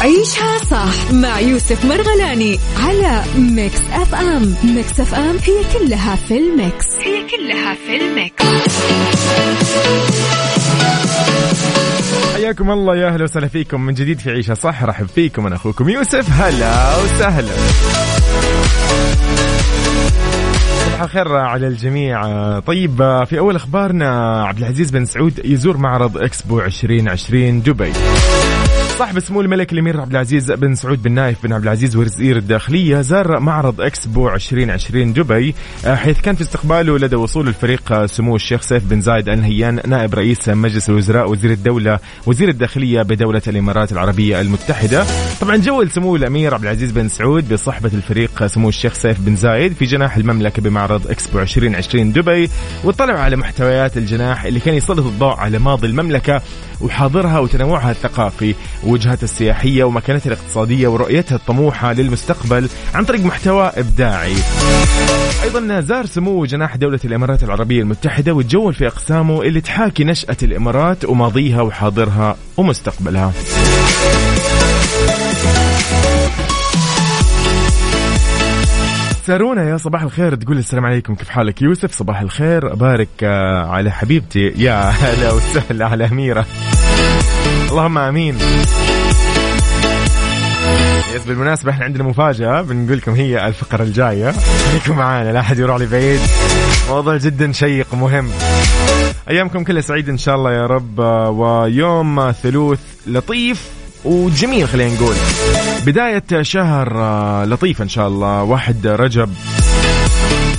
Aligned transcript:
عيشها 0.00 0.58
صح 0.58 1.12
مع 1.12 1.40
يوسف 1.40 1.84
مرغلاني 1.84 2.58
على 2.76 3.22
Mix 3.38 3.80
FM. 3.92 4.54
Mix 4.64 5.00
FM 5.00 5.36
هي 5.36 5.78
كلها 5.78 6.16
في 6.16 6.38
ال 6.38 6.48
mix. 6.48 6.86
هي 7.00 7.26
كلها 7.30 7.74
في 7.74 7.96
ال 7.96 8.06
mix. 8.06 8.44
حياكم 12.34 12.70
الله 12.70 12.96
يا 12.96 13.08
أهلا 13.08 13.24
وسهلا 13.24 13.48
فيكم. 13.48 13.80
من 13.80 13.94
جديد 13.94 14.18
في 14.18 14.30
عيشها 14.30 14.54
صح 14.54 14.84
رحب 14.84 15.06
فيكم 15.06 15.46
أنا 15.46 15.56
أخوكم 15.56 15.88
يوسف. 15.88 16.30
هلا 16.40 16.96
وسهلا. 16.96 17.54
صباح 20.86 21.02
الخير 21.02 21.36
على 21.36 21.66
الجميع. 21.66 22.20
طيب 22.58 22.96
في 23.28 23.38
أول 23.38 23.56
أخبارنا 23.56 24.42
عبد 24.44 24.58
العزيز 24.58 24.90
بن 24.90 25.04
سعود 25.04 25.40
يزور 25.44 25.76
معرض 25.76 26.18
إكسبو 26.18 26.60
2020 26.60 27.62
دبي. 27.62 27.92
صاحب 29.00 29.18
السمو 29.18 29.40
الملكي 29.40 29.72
الامير 29.72 30.00
عبد 30.00 30.10
العزيز 30.10 30.52
بن 30.52 30.74
سعود 30.74 31.02
بن 31.02 31.12
نايف 31.12 31.42
بن 31.42 31.52
عبد 31.52 31.62
العزيز 31.62 31.96
وزير 31.96 32.36
الداخلية 32.36 33.00
زار 33.00 33.40
معرض 33.40 33.80
اكسبو 33.80 34.28
2020 34.28 35.12
دبي 35.12 35.54
آه، 35.86 35.94
حيث 35.94 36.20
كان 36.20 36.34
في 36.34 36.42
استقباله 36.42 36.98
لدى 36.98 37.16
وصول 37.16 37.48
الفريق 37.48 37.92
آه، 37.92 38.06
سمو 38.06 38.36
الشيخ 38.36 38.60
سيف 38.62 38.84
بن 38.84 39.00
زايد 39.00 39.28
ال 39.28 39.40
نهيان 39.40 39.80
نائب 39.86 40.14
رئيس 40.14 40.48
مجلس 40.48 40.90
الوزراء 40.90 41.30
وزير 41.30 41.50
الدولة 41.50 41.98
وزير 42.26 42.48
الداخلية 42.48 43.02
بدولة 43.02 43.42
الإمارات 43.46 43.92
العربية 43.92 44.40
المتحدة. 44.40 45.04
طبعا 45.40 45.56
جول 45.56 45.90
سمو 45.90 46.16
الأمير 46.16 46.54
عبد 46.54 46.62
العزيز 46.62 46.90
بن 46.90 47.08
سعود 47.08 47.52
بصحبة 47.52 47.90
الفريق 47.94 48.42
آه، 48.42 48.46
سمو 48.46 48.68
الشيخ 48.68 48.92
سيف 48.92 49.20
بن 49.20 49.36
زايد 49.36 49.72
في 49.72 49.84
جناح 49.84 50.16
المملكة 50.16 50.62
بمعرض 50.62 51.10
اكسبو 51.10 51.38
2020 51.38 52.12
دبي 52.12 52.50
واطلعوا 52.84 53.18
على 53.18 53.36
محتويات 53.36 53.96
الجناح 53.96 54.44
اللي 54.44 54.60
كان 54.60 54.74
يسلط 54.74 55.06
الضوء 55.06 55.34
على 55.34 55.58
ماضي 55.58 55.86
المملكة 55.86 56.42
وحاضرها 56.80 57.38
وتنوعها 57.38 57.90
الثقافي 57.90 58.54
وجهتها 58.90 59.24
السياحية 59.24 59.84
ومكانتها 59.84 60.32
الاقتصادية 60.32 60.88
ورؤيتها 60.88 61.36
الطموحة 61.36 61.92
للمستقبل 61.92 62.68
عن 62.94 63.04
طريق 63.04 63.24
محتوى 63.24 63.72
إبداعي. 63.76 64.34
أيضا 65.42 65.80
زار 65.80 66.06
سمو 66.06 66.44
جناح 66.44 66.76
دولة 66.76 67.00
الإمارات 67.04 67.42
العربية 67.42 67.82
المتحدة 67.82 68.32
وتجول 68.32 68.74
في 68.74 68.86
أقسامه 68.86 69.42
اللي 69.42 69.60
تحاكي 69.60 70.04
نشأة 70.04 70.36
الإمارات 70.42 71.04
وماضيها 71.04 71.62
وحاضرها 71.62 72.36
ومستقبلها. 72.56 73.32
سارونا 79.26 79.70
يا 79.70 79.76
صباح 79.76 80.02
الخير. 80.02 80.34
تقول 80.34 80.58
السلام 80.58 80.86
عليكم. 80.86 81.14
كيف 81.14 81.28
حالك؟ 81.28 81.62
يوسف 81.62 81.92
صباح 81.92 82.20
الخير. 82.20 82.72
أبارك 82.72 83.08
آه، 83.22 83.66
على 83.66 83.90
حبيبتي. 83.90 84.52
يا 84.56 84.74
هلا 84.74 85.32
وسهلا 85.32 85.86
على 85.86 86.06
أميرة. 86.06 86.46
اللهم 87.70 87.98
آمين. 87.98 88.38
يس 91.14 91.24
بالمناسبة 91.26 91.70
إحنا 91.70 91.84
عندنا 91.84 92.04
مفاجأة. 92.04 92.62
بنقول 92.62 92.98
لكم 92.98 93.12
هي 93.12 93.46
الفقرة 93.46 93.82
الجاية. 93.82 94.34
خليكم 94.70 94.96
معانا. 94.96 95.32
لا 95.32 95.40
أحد 95.40 95.58
يروح 95.58 95.76
لي 95.76 95.86
بعيد 95.86 96.20
موضوع 96.88 97.16
جدا 97.16 97.52
شيق 97.52 97.86
ومهم. 97.92 98.30
أيامكم 99.30 99.64
كلها 99.64 99.80
سعيد 99.80 100.08
إن 100.08 100.18
شاء 100.18 100.34
الله 100.34 100.52
يا 100.52 100.66
رب. 100.66 100.98
ويوم 101.38 102.32
ثلوث 102.32 102.80
لطيف 103.06 103.68
وجميل 104.04 104.68
خلينا 104.68 104.94
نقول. 104.94 105.14
بداية 105.86 106.42
شهر 106.42 106.94
لطيف 107.44 107.82
إن 107.82 107.88
شاء 107.88 108.08
الله. 108.08 108.42
واحد 108.42 108.86
رجب. 108.86 109.34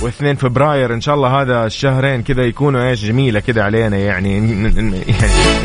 واثنين 0.02 0.36
فبراير 0.36 0.94
إن 0.94 1.00
شاء 1.00 1.14
الله 1.14 1.42
هذا 1.42 1.66
الشهرين 1.66 2.22
كذا 2.22 2.42
يكونوا 2.42 2.90
إيش 2.90 3.04
جميلة 3.04 3.40
كذا 3.40 3.62
علينا 3.62 3.96
يعني. 3.96 4.56
يعني 4.58 5.04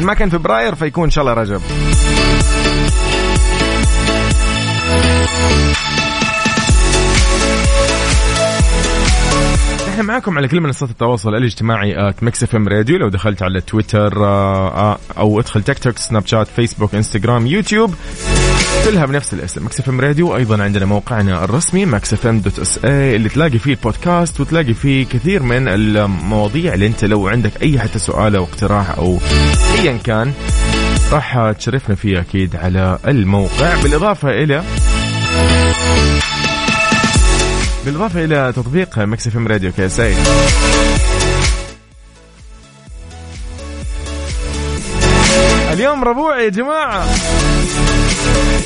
ما 0.01 0.13
كان 0.13 0.29
فبراير 0.29 0.75
فيكون 0.75 1.03
إن 1.03 1.09
شاء 1.09 1.21
الله 1.21 1.33
رجب. 1.33 1.61
إحنا 9.97 10.03
معاكم 10.03 10.37
على 10.37 10.47
كل 10.47 10.61
منصات 10.61 10.89
التواصل 10.89 11.35
الاجتماعي 11.35 12.09
at 12.09 12.23
Mix 12.23 12.43
FM 12.43 12.67
Radio 12.67 12.97
لو 12.97 13.09
دخلت 13.09 13.43
على 13.43 13.61
تويتر 13.61 14.25
آه، 14.25 14.67
آه، 14.67 14.97
أو 15.17 15.39
ادخل 15.39 15.63
تيك 15.63 15.79
توك 15.79 15.97
سناب 15.97 16.25
شات 16.25 16.47
فيسبوك 16.47 16.95
انستغرام 16.95 17.47
يوتيوب 17.47 17.95
كلها 18.85 19.05
بنفس 19.05 19.33
الاسم. 19.33 19.65
Mix 19.65 19.79
FM 19.79 20.01
Radio 20.01 20.35
أيضا 20.35 20.63
عندنا 20.63 20.85
موقعنا 20.85 21.43
الرسمي 21.43 21.85
Mix 21.85 22.13
FM 22.13 22.39
dot 22.39 22.59
SA 22.59 23.15
اللي 23.15 23.29
تلاقي 23.29 23.59
فيه 23.59 23.71
البودكاست 23.71 24.39
وتلاقي 24.39 24.73
فيه 24.73 25.05
كثير 25.05 25.43
من 25.43 25.67
المواضيع 25.67 26.73
اللي 26.73 26.87
أنت 26.87 27.05
لو 27.05 27.27
عندك 27.27 27.51
أي 27.61 27.79
حتى 27.79 27.99
سؤال 27.99 28.35
أو 28.35 28.43
اقتراح 28.43 28.89
أو 28.97 29.19
ايا 29.79 29.97
كان 30.03 30.33
راح 31.11 31.51
تشرفنا 31.51 31.95
فيه 31.95 32.19
أكيد 32.19 32.55
على 32.55 32.99
الموقع. 33.07 33.81
بالإضافة 33.83 34.29
إلى 34.29 34.63
بالإضافة 37.85 38.23
إلى 38.23 38.53
تطبيق 38.55 38.99
Mix 38.99 39.27
FM 39.27 39.47
Radio 39.47 39.71
KSA 39.71 40.13
اليوم 45.73 46.03
ربوع 46.03 46.41
يا 46.41 46.49
جماعة. 46.49 47.05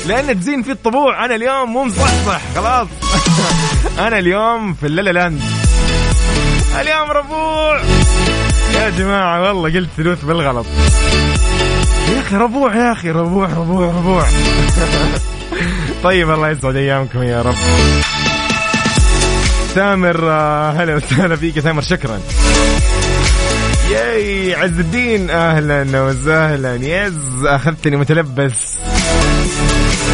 لأن 0.06 0.40
تزين 0.40 0.62
فيه 0.62 0.72
الطبوع. 0.72 1.24
أنا 1.24 1.34
اليوم 1.34 1.72
مو 1.72 1.84
مصحصح 1.84 2.40
خلاص. 2.54 2.88
أنا 4.06 4.18
اليوم 4.18 4.74
في 4.74 4.86
ال 4.86 5.10
la 5.10 5.17
la 5.17 5.23
land. 5.23 5.40
اليوم 6.80 7.10
ربوع. 7.10 7.80
يا 8.74 8.90
جماعة 8.90 9.42
والله 9.42 9.74
قلت 9.74 9.88
ثلوث 9.96 10.24
بالغلط. 10.24 10.66
يا 12.14 12.20
أخي 12.20 12.36
ربوع 12.36 12.76
يا 12.76 12.92
أخي 12.92 13.10
ربوع 13.10 13.46
ربوع 13.46 13.86
ربوع. 13.86 14.26
طيب 16.04 16.30
الله 16.30 16.48
يسعد 16.50 16.76
أيامكم 16.76 17.22
يا 17.22 17.42
رب. 17.42 17.54
تامر 19.74 20.30
آه، 20.30 20.70
هلا 20.70 20.94
وسهلا 20.94 21.36
فيك 21.36 21.56
يا 21.56 21.62
تامر 21.62 21.82
شكرا. 21.82 22.20
ياي 23.90 24.54
عز 24.54 24.78
الدين 24.78 25.30
أهلا 25.30 26.02
وسهلا. 26.02 26.74
يز 26.74 27.44
أخذتني 27.44 27.96
متلبس. 27.96 28.78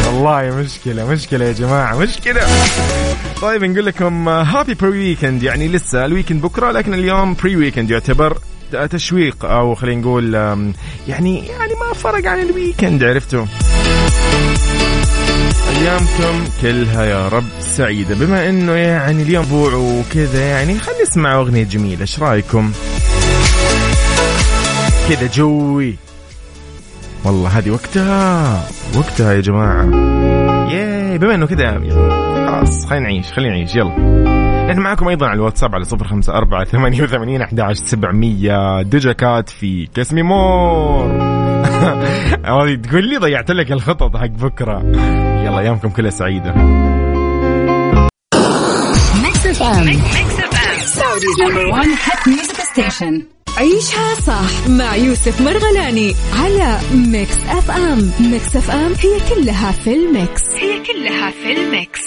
والله 0.05 0.55
مشكلة 0.55 1.05
مشكلة 1.05 1.45
يا 1.45 1.51
جماعة 1.51 1.97
مشكلة. 1.97 2.41
طيب 3.41 3.63
نقول 3.63 3.85
لكم 3.85 4.29
happy 4.29 4.73
pre 4.73 4.89
weekend 4.89 5.43
يعني 5.43 5.67
لسه 5.67 6.05
ال 6.05 6.09
weekend 6.09 6.41
بكرة 6.41 6.71
لكن 6.71 6.93
اليوم 6.93 7.33
pre 7.33 7.55
weekend 7.55 7.91
يعتبر 7.91 8.37
تشويق 8.91 9.45
أو 9.45 9.75
خلينا 9.75 10.01
نقول 10.01 10.33
يعني 11.07 11.47
يعني 11.47 11.73
ما 11.73 11.93
فرق 11.93 12.27
عن 12.27 12.39
ال 12.39 12.47
weekend 12.47 13.03
عرفتوا؟ 13.03 13.45
أيامكم 15.77 16.45
كلها 16.61 17.05
يا 17.05 17.27
رب 17.27 17.47
سعيدة. 17.59 18.15
بما 18.15 18.49
إنه 18.49 18.71
يعني 18.71 19.23
اليوم 19.23 19.45
ربوع 19.45 19.73
وكذا 19.73 20.41
يعني 20.41 20.79
خلينا 20.79 21.01
نسمع 21.01 21.35
أغنية 21.35 21.63
جميلة 21.63 22.01
إيش 22.01 22.19
رأيكم؟ 22.19 22.71
كذا 25.09 25.27
جوي. 25.33 25.95
والله 27.25 27.57
هذه 27.57 27.71
وقتها 27.71 28.63
وقتها 28.97 29.33
يا 29.33 29.41
جماعة. 29.41 29.83
yay 30.71 31.17
بما 31.17 31.35
إنه 31.35 31.45
كذا 31.45 31.79
خلاص 32.47 32.85
خلينا 32.85 33.05
نعيش 33.05 33.33
خلينا 33.33 33.55
نعيش 33.55 33.75
يلا. 33.75 33.95
نحن 34.69 34.79
معكم 34.79 35.07
أيضا 35.07 35.27
على 35.27 35.35
الواتساب 35.35 35.75
على 35.75 35.83
صفر 35.83 36.07
خمسة 36.07 36.33
أربعة 36.33 36.63
ثمانية 36.63 37.01
وثمانين 37.01 37.41
أحد 37.41 37.59
عشر 37.59 37.85
سبعمية. 37.85 38.81
Doja 38.81 39.20
Cat 39.20 39.49
في 39.49 39.87
Kiss 39.95 40.12
Me 40.12 40.21
More. 40.21 41.09
تقول 42.83 43.09
لي 43.09 43.17
ضيعت 43.17 43.51
لك 43.51 43.71
الخطط 43.71 44.17
حق 44.17 44.25
بكرة. 44.25 44.79
يلا 45.43 45.59
أيامكم 45.59 45.89
كلها 45.89 46.09
سعيدة. 46.09 46.53
Mix 49.23 49.47
FM 49.47 49.85
Saudi's 50.85 51.41
number 51.41 51.65
1 51.65 51.87
hit 51.87 52.27
music 52.27 52.55
station 52.71 53.23
عيشها 53.57 54.15
صح 54.27 54.67
مع 54.69 54.95
يوسف 54.95 55.41
مرغلاني 55.41 56.15
على 56.43 56.79
Mix 56.93 57.37
FM. 57.49 58.11
Mix 58.19 58.55
FM 58.55 58.93
هي 58.99 59.19
كلها 59.35 59.71
في 59.71 59.93
ال 59.93 60.03
mix. 60.03 60.41
هي 60.55 60.79
كلها 60.83 61.31
في 61.31 61.51
ال 61.53 61.62
mix. 61.62 61.99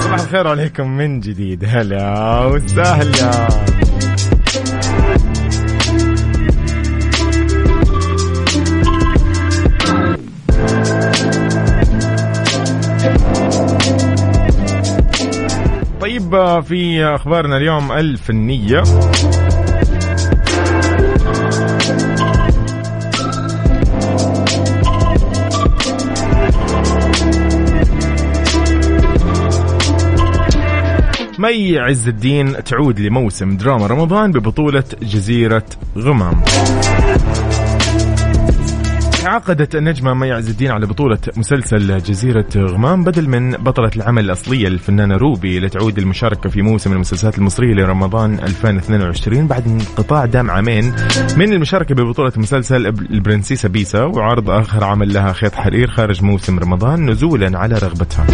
صباح 0.00 0.20
الخير 0.20 0.48
عليكم 0.48 0.96
من 0.96 1.20
جديد. 1.20 1.64
هلا 1.68 2.44
وسهلا. 2.46 3.48
طيب 16.30 16.60
في 16.60 17.04
أخبارنا 17.04 17.56
اليوم 17.56 17.92
الفنيه 17.92 18.82
مي 31.38 31.78
عز 31.78 32.08
الدين 32.08 32.64
تعود 32.64 33.00
لموسم 33.00 33.56
دراما 33.56 33.86
رمضان 33.86 34.32
ببطولة 34.32 34.84
جزيرة 35.02 35.66
غمام. 35.98 36.42
عقدت 39.30 39.76
النجمة 39.76 40.14
مي 40.14 40.32
عز 40.32 40.48
الدين 40.48 40.70
على 40.70 40.86
بطولة 40.86 41.18
مسلسل 41.36 42.02
جزيرة 42.02 42.46
غمام 42.56 43.04
بدل 43.04 43.28
من 43.28 43.50
بطلة 43.50 43.90
العمل 43.96 44.24
الأصلية 44.24 44.68
الفنانة 44.68 45.16
روبي 45.16 45.60
لتعود 45.60 45.98
المشاركة 45.98 46.50
في 46.50 46.62
موسم 46.62 46.92
المسلسلات 46.92 47.38
المصرية 47.38 47.74
لرمضان 47.74 48.34
2022 48.34 49.46
بعد 49.46 49.66
انقطاع 49.66 50.24
دام 50.24 50.50
عامين 50.50 50.94
من 51.36 51.52
المشاركة 51.52 51.94
ببطولة 51.94 52.32
مسلسل 52.36 52.86
البرنسيسة 52.86 53.68
بيسة 53.68 54.04
وعرض 54.04 54.50
آخر 54.50 54.84
عمل 54.84 55.12
لها 55.12 55.32
خيط 55.32 55.54
حرير 55.54 55.90
خارج 55.90 56.24
موسم 56.24 56.58
رمضان 56.58 57.10
نزولا 57.10 57.58
على 57.58 57.78
رغبتها. 57.78 58.26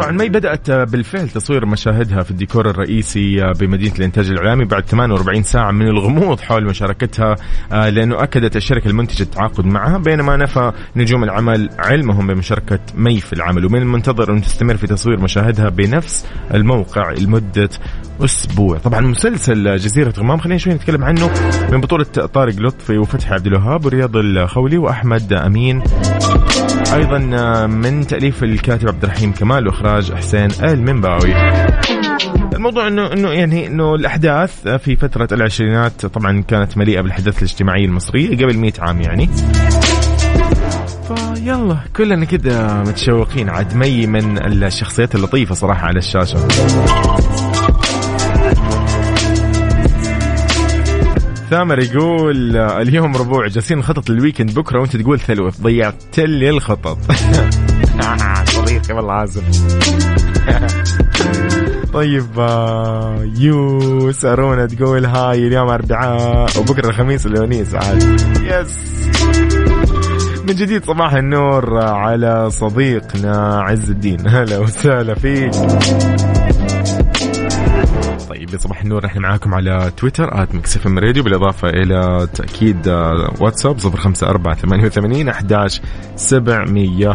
طبعا 0.00 0.12
مي 0.12 0.28
بدأت 0.28 0.70
بالفعل 0.70 1.28
تصوير 1.28 1.66
مشاهدها 1.66 2.22
في 2.22 2.30
الديكور 2.30 2.70
الرئيسي 2.70 3.52
بمدينة 3.60 3.94
الإنتاج 3.98 4.30
الإعلامي 4.30 4.64
بعد 4.64 4.86
48 4.86 5.42
ساعة 5.42 5.70
من 5.70 5.88
الغموض 5.88 6.40
حول 6.40 6.64
مشاركتها 6.64 7.36
آه، 7.72 7.88
لأنه 7.88 8.22
أكدت 8.22 8.56
الشركة 8.56 8.88
المنتجة 8.88 9.22
التعاقد 9.22 9.64
معها 9.64 9.98
بينما 9.98 10.36
نفى 10.36 10.72
نجوم 10.96 11.24
العمل 11.24 11.70
علمهم 11.78 12.26
بمشاركة 12.26 12.78
مي 12.94 13.20
في 13.20 13.32
العمل. 13.32 13.66
ومن 13.66 13.82
المنتظر 13.82 14.32
أن 14.32 14.42
تستمر 14.42 14.76
في 14.76 14.86
تصوير 14.86 15.20
مشاهدها 15.20 15.68
بنفس 15.68 16.26
الموقع 16.54 17.12
لمدة 17.12 17.70
أسبوع. 18.24 18.78
طبعا 18.78 19.00
مسلسل 19.00 19.76
جزيرة 19.76 20.14
غمام 20.18 20.38
خلينا 20.38 20.58
شوي 20.58 20.74
نتكلم 20.74 21.04
عنه 21.04 21.30
من 21.72 21.80
بطولة 21.80 22.04
طارق 22.04 22.54
لطفي 22.60 22.98
وفتحي 22.98 23.34
عبد 23.34 23.46
الوهاب 23.46 23.86
ورياض 23.86 24.16
الخولي 24.16 24.78
وأحمد 24.78 25.32
أمين. 25.32 25.82
أيضا 26.94 27.18
من 27.66 28.06
تأليف 28.06 28.44
الكاتب 28.44 28.88
عبد 28.88 29.04
الرحيم 29.04 29.32
كمال 29.32 29.66
وإخراج 29.66 30.12
حسين 30.12 30.48
المنباوي. 30.62 31.34
الموضوع 32.54 32.88
إنه 32.88 33.12
إنه 33.12 33.30
يعني 33.30 33.66
إنه 33.66 33.94
الأحداث 33.94 34.68
في 34.68 34.96
فترة 34.96 35.28
العشرينات 35.32 36.06
طبعا 36.06 36.42
كانت 36.48 36.78
مليئة 36.78 37.00
بالاحداث 37.00 37.38
الاجتماعيه 37.38 37.84
المصريه 37.84 38.36
قبل 38.36 38.58
100 38.58 38.72
عام 38.78 39.00
يعني. 39.00 39.30
فيلا 41.14 41.76
كلنا 41.96 42.24
كده 42.24 42.82
متشوقين 42.82 43.48
عاد 43.50 43.76
مي 43.76 44.06
من 44.06 44.46
الشخصيات 44.62 45.14
اللطيفة 45.14 45.54
صراحة 45.54 45.86
على 45.86 45.98
الشاشة. 45.98 46.38
ثامر 51.50 51.78
يقول 51.78 52.56
اليوم 52.56 53.16
ربوع 53.16 53.46
جالسين 53.46 53.78
نخطط 53.78 54.10
لل 54.10 54.20
weekend 54.20 54.54
بكرة 54.54 54.80
وأنت 54.80 54.96
تقول 54.96 55.20
ثلوث 55.20 55.60
ضيعت 55.60 56.18
لي 56.18 56.50
الخطط. 56.50 56.98
صديقي 58.44 58.94
والله 58.94 59.12
عازم. 59.12 59.42
طيب 61.94 62.26
آه، 62.38 63.28
يوسا 63.38 64.24
رونا 64.24 64.66
تقول 64.66 65.04
هاي 65.04 65.46
اليوم 65.46 65.68
أربعاء 65.68 66.58
وبكرة 66.58 66.88
الخميس 66.88 67.26
الونيس 67.26 67.74
عاد. 67.74 68.02
Yes. 68.42 68.78
من 70.48 70.54
جديد 70.54 70.84
صباح 70.84 71.14
النور 71.14 71.84
على 71.84 72.50
صديقنا 72.50 73.60
عز 73.60 73.90
الدين. 73.90 74.28
هلا 74.34 74.58
وسهلا 74.58 75.14
فيك. 75.14 75.52
طيب 78.40 78.60
صباح 78.60 78.82
النور. 78.82 79.06
إحنا 79.06 79.20
معاكم 79.20 79.54
على 79.54 79.92
تويتر 79.96 80.42
at 80.42 80.54
Mix 80.54 80.86
FM 80.86 80.98
Radio 80.98 81.22
بالإضافة 81.22 81.68
إلى 81.68 82.28
تأكيد 82.34 82.88
آه، 82.88 83.34
واتساب 83.40 83.78
054 83.78 84.54
88 84.54 85.28
11 85.28 85.82
700 86.16 87.14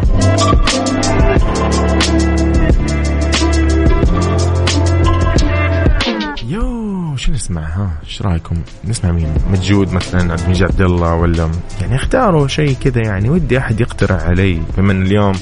يو 6.48 7.16
شو 7.16 7.32
نسمع؟ 7.32 7.62
ها 7.62 7.90
إيش 8.04 8.22
رأيكم؟ 8.22 8.56
نسمع 8.84 9.12
مين؟ 9.12 9.34
مجود 9.52 9.92
مثلا 9.92 10.32
عبد 10.32 10.42
المجيد 10.44 10.62
عبد 10.62 10.80
الله 10.80 11.14
ولا 11.14 11.50
يعني 11.80 11.96
اختاروا 11.96 12.48
شيء 12.48 12.76
كذا 12.84 13.02
يعني 13.02 13.30
ودي 13.30 13.58
أحد 13.58 13.80
يقترح 13.80 14.22
علي 14.22 14.62
بما 14.78 14.92
إن 14.92 15.02
اليوم 15.02 15.34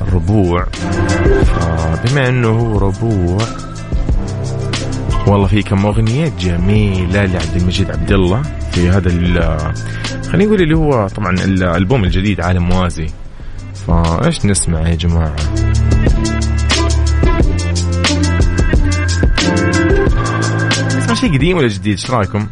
الربوع 0.00 0.66
بما 2.04 2.28
إنه 2.28 2.48
هو 2.48 2.78
ربوع 2.78 3.38
والله 5.26 5.46
في 5.46 5.62
كم 5.62 5.86
أغنية 5.86 6.32
جميلة 6.40 7.24
لعبد 7.24 7.56
المجيد 7.56 7.90
عبد 7.90 8.12
الله 8.12 8.42
في 8.72 8.88
هذا 8.88 9.10
خلينا 10.30 10.44
نقول 10.44 10.62
اللي 10.62 10.76
هو 10.76 11.06
طبعا 11.08 11.30
الألبوم 11.30 12.04
الجديد 12.04 12.40
عالم 12.40 12.68
موازي. 12.68 13.06
فإيش 13.86 14.46
نسمع 14.46 14.88
يا 14.88 14.94
جماعة؟ 14.94 15.36
نسمع 20.96 21.14
شيء 21.14 21.34
قديم 21.34 21.56
ولا 21.56 21.68
جديد؟ 21.68 21.92
إيش 21.92 22.10
رأيكم؟ 22.10 22.46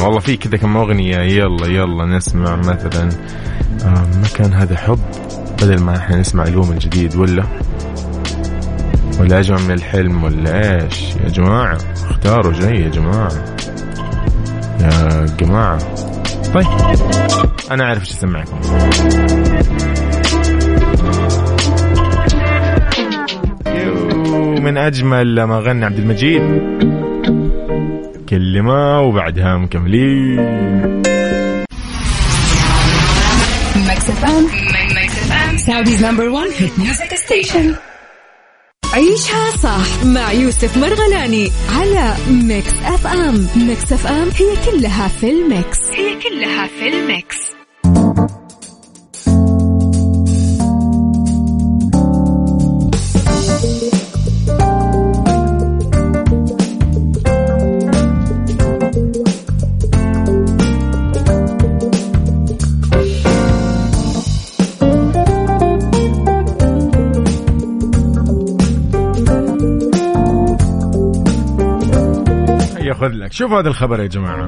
والله 0.00 0.18
في 0.18 0.36
كذا 0.36 0.56
كم 0.56 0.76
أغنية. 0.76 1.16
يلا 1.16 1.66
يلا 1.66 2.04
نسمع 2.04 2.56
مثلا 2.56 3.08
آه 3.84 4.06
ما 4.20 4.28
كان 4.34 4.52
هذا 4.52 4.76
حب. 4.76 5.25
بدل 5.62 5.82
ما 5.82 5.96
إحنا 5.96 6.16
نسمع 6.16 6.44
ألبوم 6.44 6.72
الجديد 6.72 7.16
ولا؟ 7.16 7.44
ولا 9.20 9.38
اجمع 9.38 9.58
من 9.58 9.70
الحلم 9.70 10.24
ولا 10.24 10.82
إيش؟ 10.84 11.16
يا 11.24 11.28
جماعة 11.28 11.78
اختاروا 12.10 12.52
جاي 12.52 12.80
يا 12.80 12.88
جماعة. 12.88 13.32
يا 14.80 15.26
جماعة. 15.38 15.78
طيب 16.54 16.66
أنا 17.70 17.84
أعرف 17.84 18.00
إيش 18.00 18.10
أسمعكم 18.10 18.58
من 24.62 24.78
أجمل 24.78 25.42
ما 25.44 25.58
غنى 25.58 25.84
عبد 25.84 25.98
المجيد. 25.98 26.42
كلمة 28.28 29.00
وبعدها 29.00 29.56
مكملين. 29.56 30.66
Saudi's 35.66 36.00
number 36.00 36.30
one 36.30 36.50
hit 36.52 36.78
music 36.78 37.10
station. 37.18 37.76
عيشها 38.92 39.50
صح 39.50 40.04
مع 40.04 40.32
يوسف 40.32 40.76
مرغلاني 40.76 41.50
على 41.68 42.14
Mix 42.30 42.72
FM. 42.84 43.48
Mix 43.56 43.92
FM 43.92 44.28
هي 44.36 44.56
كلها 44.70 45.08
في 45.08 45.30
ال 45.30 45.40
mix. 45.40 45.78
هي 45.90 46.14
كلها 46.22 46.66
في 46.66 46.88
الميكس. 46.88 47.45
ياخذ 72.96 73.12
لك. 73.14 73.32
شوف 73.32 73.52
هذا 73.52 73.68
الخبر 73.68 74.00
يا 74.00 74.06
جماعة. 74.06 74.46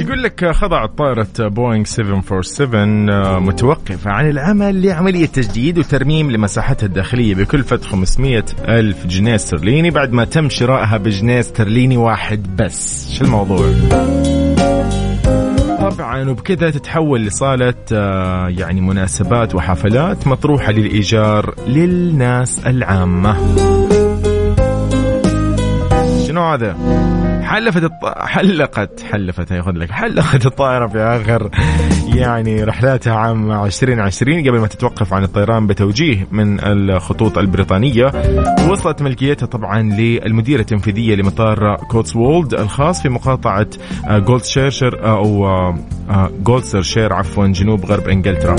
يقول 0.00 0.22
لك 0.22 0.50
خضعت 0.50 0.98
طائرة 0.98 1.28
بوينغ 1.38 1.84
747 1.84 3.10
آه، 3.10 3.38
متوقفة 3.38 4.10
عن 4.10 4.30
العمل 4.30 4.86
لعملية 4.86 5.26
تجديد 5.26 5.78
وترميم 5.78 6.30
لمساحتها 6.30 6.86
الداخلية 6.86 7.34
بكلفة 7.34 7.76
500 7.76 8.44
ألف 8.68 9.06
جنيه 9.06 9.34
استرليني 9.34 9.90
بعد 9.90 10.12
ما 10.12 10.24
تم 10.24 10.48
شرائها 10.48 10.96
بجنيه 10.96 11.40
استرليني 11.40 11.96
واحد 11.96 12.56
بس. 12.56 13.10
شو 13.18 13.24
الموضوع؟ 13.24 13.72
طبعا 15.90 16.30
وبكذا 16.30 16.70
تتحول 16.70 17.20
لصالة 17.24 17.74
آه، 17.92 18.48
يعني 18.48 18.80
مناسبات 18.80 19.54
وحفلات 19.54 20.26
مطروحة 20.26 20.72
للإيجار 20.72 21.54
للناس 21.68 22.66
العامة. 22.66 23.36
شنو 26.34 26.42
هذا؟ 26.42 26.76
حلفت 27.42 27.82
الط... 27.82 28.18
حلقت 28.18 29.00
حلفت 29.12 29.50
ياخذ 29.50 29.72
لك. 29.72 29.90
حلقت 29.90 30.46
الطائرة 30.46 30.86
في 30.86 30.98
آخر 30.98 31.50
يعني 32.14 32.64
رحلاتها 32.64 33.14
عام 33.14 33.52
2020 33.52 34.48
قبل 34.48 34.58
ما 34.58 34.66
تتوقف 34.66 35.14
عن 35.14 35.24
الطيران 35.24 35.66
بتوجيه 35.66 36.26
من 36.32 36.60
الخطوط 36.60 37.38
البريطانية. 37.38 38.12
وصلت 38.70 39.02
ملكيتها 39.02 39.46
طبعا 39.46 39.82
للمديرة 39.82 40.60
التنفيذية 40.60 41.14
لمطار 41.14 41.76
كوتسوولد 41.76 42.54
الخاص 42.54 43.02
في 43.02 43.08
مقاطعة 43.08 43.66
جلوسترشير 44.08 45.08
أو 45.08 45.48
جلوسترشير 46.42 47.12
عفوا 47.12 47.46
جنوب 47.46 47.84
غرب 47.84 48.08
إنجلترا. 48.08 48.56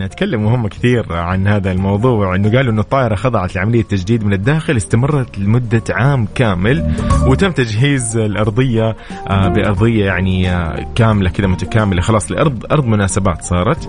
طبعا 0.00 0.08
تكلموا 0.08 0.56
هم 0.56 0.68
كثير 0.68 1.12
عن 1.12 1.48
هذا 1.48 1.72
الموضوع 1.72 2.34
انه 2.34 2.56
قالوا 2.56 2.72
إنه 2.72 2.80
الطائرة 2.80 3.14
خضعت 3.14 3.56
لعملية 3.56 3.82
تجديد 3.82 4.24
من 4.24 4.32
الداخل 4.32 4.76
استمرت 4.76 5.38
لمدة 5.38 5.82
عام 5.90 6.28
كامل 6.34 6.92
وتم 7.26 7.50
تجهيز 7.50 8.16
الأرضية 8.16 8.96
آه، 9.28 9.48
بأرضية 9.48 10.04
يعني 10.04 10.50
آه، 10.50 10.86
كاملة 10.94 11.30
كذا 11.30 11.46
متكاملة. 11.46 12.00
خلاص 12.00 12.30
الأرض 12.30 12.66
أرض 12.72 12.86
مناسبات 12.86 13.42
صارت. 13.42 13.88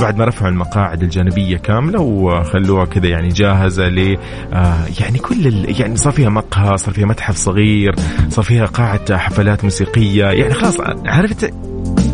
بعد 0.00 0.18
ما 0.18 0.24
رفعوا 0.24 0.50
المقاعد 0.50 1.02
الجانبية 1.02 1.56
كاملة 1.56 2.00
وخلوها 2.00 2.84
كذا 2.84 3.06
يعني 3.06 3.28
جاهزة 3.28 3.88
ل 3.88 4.16
آه، 4.52 4.84
يعني 5.00 5.18
كل 5.18 5.66
يعني 5.80 5.96
صار 5.96 6.12
فيها 6.12 6.28
مقهى 6.28 6.76
صار 6.76 6.94
فيها 6.94 7.06
متحف 7.06 7.36
صغير 7.36 7.94
صار 8.28 8.44
فيها 8.44 8.66
قاعة 8.66 9.16
حفلات 9.16 9.64
موسيقية. 9.64 10.24
يعني 10.24 10.54
خلاص 10.54 10.80
عرفت؟ 11.06 11.54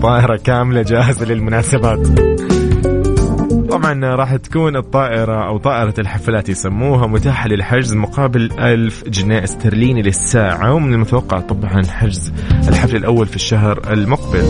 طائرة 0.02 0.36
كاملة 0.36 0.82
جاهزة 0.82 1.26
للمناسبات. 1.26 2.49
طبعا 3.70 4.14
راح 4.14 4.36
تكون 4.36 4.76
الطائرة 4.76 5.48
أو 5.48 5.58
طائرة 5.58 5.94
الحفلات 5.98 6.48
يسموها 6.48 7.06
متاحة 7.06 7.48
للحجز 7.48 7.94
مقابل 7.94 8.50
ألف 8.58 9.04
جنيه 9.08 9.44
استرليني 9.44 10.02
للساعة 10.02 10.74
ومن 10.74 10.94
المتوقع 10.94 11.40
طبعا 11.40 11.82
حجز 11.86 12.32
الحفل 12.68 12.96
الأول 12.96 13.26
في 13.26 13.36
الشهر 13.36 13.92
المقبل. 13.92 14.42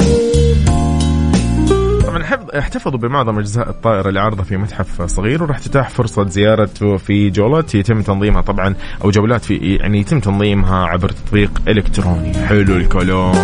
طبعا 2.06 2.22
احتفظوا 2.58 2.98
بمعظم 2.98 3.38
أجزاء 3.38 3.70
الطائرة 3.70 4.10
لعرضها 4.10 4.44
في 4.44 4.56
متحف 4.56 5.02
صغير 5.02 5.42
وراح 5.42 5.58
تتاح 5.58 5.88
فرصة 5.88 6.28
زيارته 6.28 6.96
في 6.96 7.30
جولات 7.30 7.74
يتم 7.74 8.02
تنظيمها 8.02 8.40
طبعا 8.40 8.74
أو 9.04 9.10
جولات 9.10 9.44
في 9.44 9.54
يعني 9.56 10.00
يتم 10.00 10.20
تنظيمها 10.20 10.86
عبر 10.86 11.08
تطبيق 11.08 11.62
إلكتروني. 11.68 12.34
حلو 12.34 12.76
الكلام. 12.76 13.34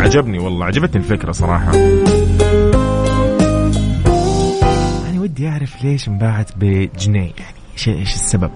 عجبني 0.00 0.38
والله 0.38 0.66
عجبتني 0.66 1.02
الفكرة 1.02 1.32
صراحة. 1.32 1.72
ودي 5.26 5.48
أعرف 5.48 5.84
ليش 5.84 6.08
انباعت 6.08 6.50
بجنيه 6.56 7.32
يعني 7.38 7.98
إيش 7.98 8.14
السبب؟ 8.14 8.50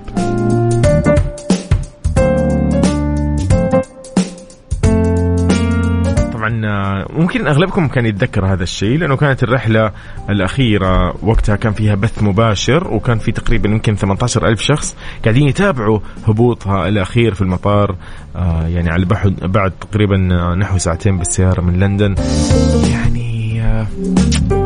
ممكن 7.10 7.46
أغلبكم 7.46 7.88
كان 7.88 8.06
يتذكر 8.06 8.46
هذا 8.46 8.62
الشيء 8.62 8.98
لأنه 8.98 9.16
كانت 9.16 9.42
الرحلة 9.42 9.92
الأخيرة 10.30 11.14
وقتها 11.26 11.56
كان 11.56 11.72
فيها 11.72 11.94
بث 11.94 12.22
مباشر 12.22 12.94
وكان 12.94 13.18
في 13.18 13.32
تقريبا 13.32 13.68
يمكن 13.68 13.94
18 13.94 14.48
ألف 14.48 14.60
شخص 14.60 14.96
قاعدين 15.24 15.48
يتابعوا 15.48 16.00
هبوطها 16.26 16.88
الأخير 16.88 17.34
في 17.34 17.42
المطار 17.42 17.96
آه 18.36 18.66
يعني 18.66 18.90
على 18.90 19.06
بعد 19.42 19.70
تقريبا 19.70 20.16
نحو 20.54 20.78
ساعتين 20.78 21.18
بالسيارة 21.18 21.60
من 21.60 21.80
لندن. 21.80 22.14
يعني 22.92 23.26
آه 23.26 23.29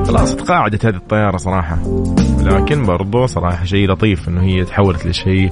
خلاص 0.07 0.37
تقاعدت 0.37 0.87
هذه 0.87 0.97
الطيارة 0.97 1.37
صراحة. 1.37 1.79
لكن 2.41 2.83
برضو 2.83 3.27
صراحة 3.27 3.65
شيء 3.65 3.91
لطيف 3.91 4.29
إنه 4.29 4.43
هي 4.43 4.65
تحولت 4.65 5.07
لشيء 5.07 5.51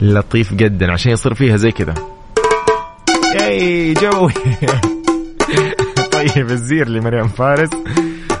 لطيف 0.00 0.54
جدا 0.54 0.92
عشان 0.92 1.12
يصير 1.12 1.34
فيها 1.34 1.56
زي 1.56 1.70
كذا. 1.70 1.94
ياي 3.40 3.94
جوي. 3.94 4.32
طيب 6.12 6.50
الزير 6.50 6.88
لمريم 6.88 7.28
فارس. 7.28 7.70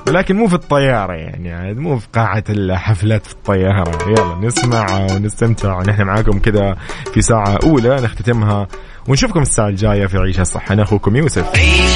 ولكن 0.08 0.36
مو 0.36 0.48
في 0.48 0.54
الطيارة 0.54 1.12
يعني 1.12 1.74
مو 1.74 1.98
في 1.98 2.06
قاعة 2.12 2.44
الحفلات 2.48 3.26
في 3.26 3.32
الطيارة. 3.32 4.08
يلا 4.08 4.46
نسمع 4.46 4.86
ونستمتع. 5.00 5.78
ونحن 5.78 6.02
معاكم 6.02 6.38
كذا 6.38 6.76
في 7.14 7.22
ساعة 7.22 7.58
أولى 7.64 7.96
نختتمها. 7.96 8.66
ونشوفكم 9.08 9.42
الساعة 9.42 9.68
الجاية 9.68 10.06
في 10.06 10.18
عيشها 10.18 10.44
صح 10.44 10.72
أنا 10.72 10.82
أخوكم 10.82 11.16
يوسف. 11.16 11.46
عيشها 11.56 11.95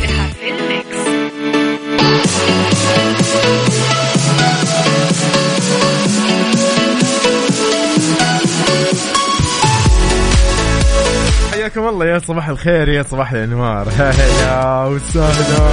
حياكم 11.73 11.87
الله 11.87 12.05
يا 12.05 12.19
صباح 12.19 12.49
الخير 12.49 12.89
يا 12.89 13.03
صباح 13.03 13.31
الأنوار. 13.31 13.87
يا 14.41 14.85
وسهلا. 14.85 15.69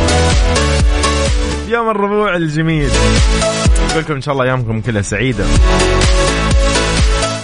يوم 1.69 1.91
الربوع 1.91 2.37
الجميل. 2.37 2.91
أقول 3.91 4.03
لكم 4.03 4.15
إن 4.15 4.21
شاء 4.21 4.33
الله 4.33 4.45
أيامكم 4.45 4.81
كلها 4.81 5.03
سعيدة. 5.03 5.45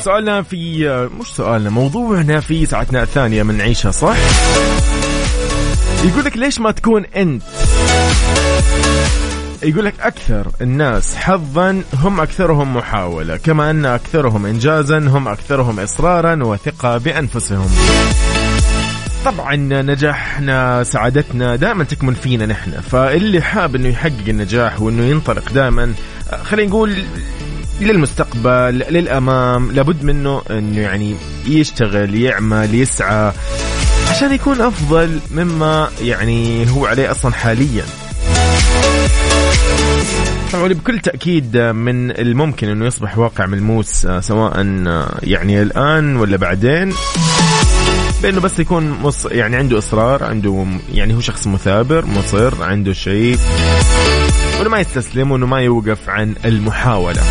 سؤالنا 0.02 0.42
في 0.42 0.88
مش 1.20 1.26
سؤالنا 1.26 1.70
موضوعنا 1.70 2.40
في 2.40 2.66
ساعتنا 2.66 3.02
الثانية 3.02 3.42
من 3.42 3.60
عيشها 3.60 3.90
صح؟ 3.90 4.16
يقول 6.04 6.24
لك 6.24 6.36
ليش 6.36 6.60
ما 6.60 6.70
تكون 6.70 7.04
أنت؟ 7.04 7.42
يقول 9.62 9.84
لك 9.84 9.94
أكثر 10.00 10.46
الناس 10.60 11.16
حظا 11.16 11.82
هم 11.94 12.20
أكثرهم 12.20 12.76
محاولة 12.76 13.36
كما 13.36 13.70
أن 13.70 13.86
أكثرهم 13.86 14.46
إنجازا 14.46 14.98
هم 14.98 15.28
أكثرهم 15.28 15.80
إصرارا 15.80 16.44
وثقة 16.44 16.98
بأنفسهم. 16.98 17.70
طبعا 19.24 19.56
نجاحنا 19.56 20.82
سعادتنا 20.84 21.56
دائما 21.56 21.84
تكمن 21.84 22.14
فينا 22.14 22.46
نحن. 22.46 22.80
فاللي 22.80 23.42
حاب 23.42 23.74
إنه 23.76 23.88
يحقق 23.88 24.28
النجاح 24.28 24.80
وإنه 24.80 25.04
ينطلق 25.04 25.52
دائما 25.52 25.92
خلينا 26.44 26.70
نقول 26.70 27.04
للمستقبل 27.80 28.84
للأمام 28.90 29.72
لابد 29.72 30.04
منه 30.04 30.42
إنه 30.50 30.80
يعني 30.80 31.14
يشتغل 31.46 32.14
يعمل 32.14 32.74
يسعى 32.74 33.32
عشان 34.10 34.32
يكون 34.32 34.60
أفضل 34.60 35.18
مما 35.30 35.88
يعني 36.02 36.70
هو 36.70 36.86
عليه 36.86 37.10
أصلا 37.10 37.32
حاليا. 37.32 37.84
طبعا 40.52 40.68
بكل 40.68 40.98
تأكيد 40.98 41.56
من 41.56 42.10
الممكن 42.10 42.68
أنه 42.68 42.86
يصبح 42.86 43.18
واقع 43.18 43.46
ملموس 43.46 44.06
سواء 44.20 44.60
يعني 45.22 45.62
الآن 45.62 46.16
ولا 46.16 46.36
بعدين. 46.36 46.92
بأنه 48.24 48.40
بس 48.40 48.58
يكون 48.58 48.90
مص 48.90 49.26
يعني 49.26 49.56
عنده 49.56 49.78
إصرار 49.78 50.24
عنده 50.24 50.66
يعني 50.92 51.14
هو 51.14 51.20
شخص 51.20 51.46
مثابر 51.46 52.06
مصر 52.06 52.62
عنده 52.62 52.92
شيء 52.92 53.38
وإنه 54.58 54.70
ما 54.70 54.80
يستسلم 54.80 55.30
وإنه 55.30 55.46
ما 55.46 55.60
يوقف 55.60 56.08
عن 56.08 56.34
المحاولة. 56.44 57.22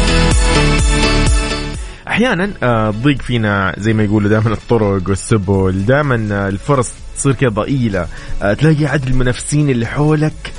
أحيانا 2.08 2.46
تضيق 2.92 3.18
آه، 3.18 3.24
فينا 3.24 3.76
زي 3.78 3.94
ما 3.94 4.04
يقولوا 4.04 4.30
دائما 4.30 4.54
الطرق 4.54 5.10
والسبل. 5.10 5.86
دائما 5.86 6.28
آه، 6.32 6.50
الفرص 6.50 6.90
تصير 7.18 7.34
كذا 7.34 7.50
ضئيلة. 7.50 8.08
آه، 8.42 8.54
تلاقي 8.54 8.86
عدد 8.86 9.08
المنافسين 9.08 9.70
اللي 9.70 9.86
حولك 9.86 10.54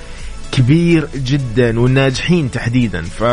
كبير 0.53 1.09
جدا 1.17 1.81
والناجحين 1.81 2.51
تحديدا. 2.51 3.03
ف 3.03 3.25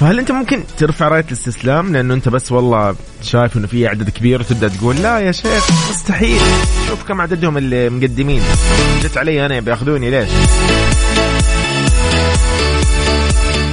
فهل 0.00 0.18
أنت 0.18 0.32
ممكن 0.32 0.62
ترفع 0.78 1.08
رايه 1.08 1.24
الاستسلام 1.24 1.92
لأنه 1.92 2.14
أنت 2.14 2.28
بس 2.28 2.52
والله 2.52 2.96
شايف 3.22 3.56
إنه 3.56 3.66
في 3.66 3.86
عدد 3.86 4.10
كبير 4.10 4.40
وتبدأ 4.40 4.68
تقول 4.68 4.96
لا 4.96 5.18
يا 5.18 5.32
شيخ 5.32 5.70
مستحيل. 5.90 6.40
شوف 6.88 7.04
كم 7.04 7.20
عددهم 7.20 7.56
اللي 7.56 7.90
مقدمين. 7.90 8.42
جت 9.02 9.18
علي 9.18 9.46
أنا 9.46 9.60
بيأخذوني 9.60 10.10
ليش؟ 10.10 10.30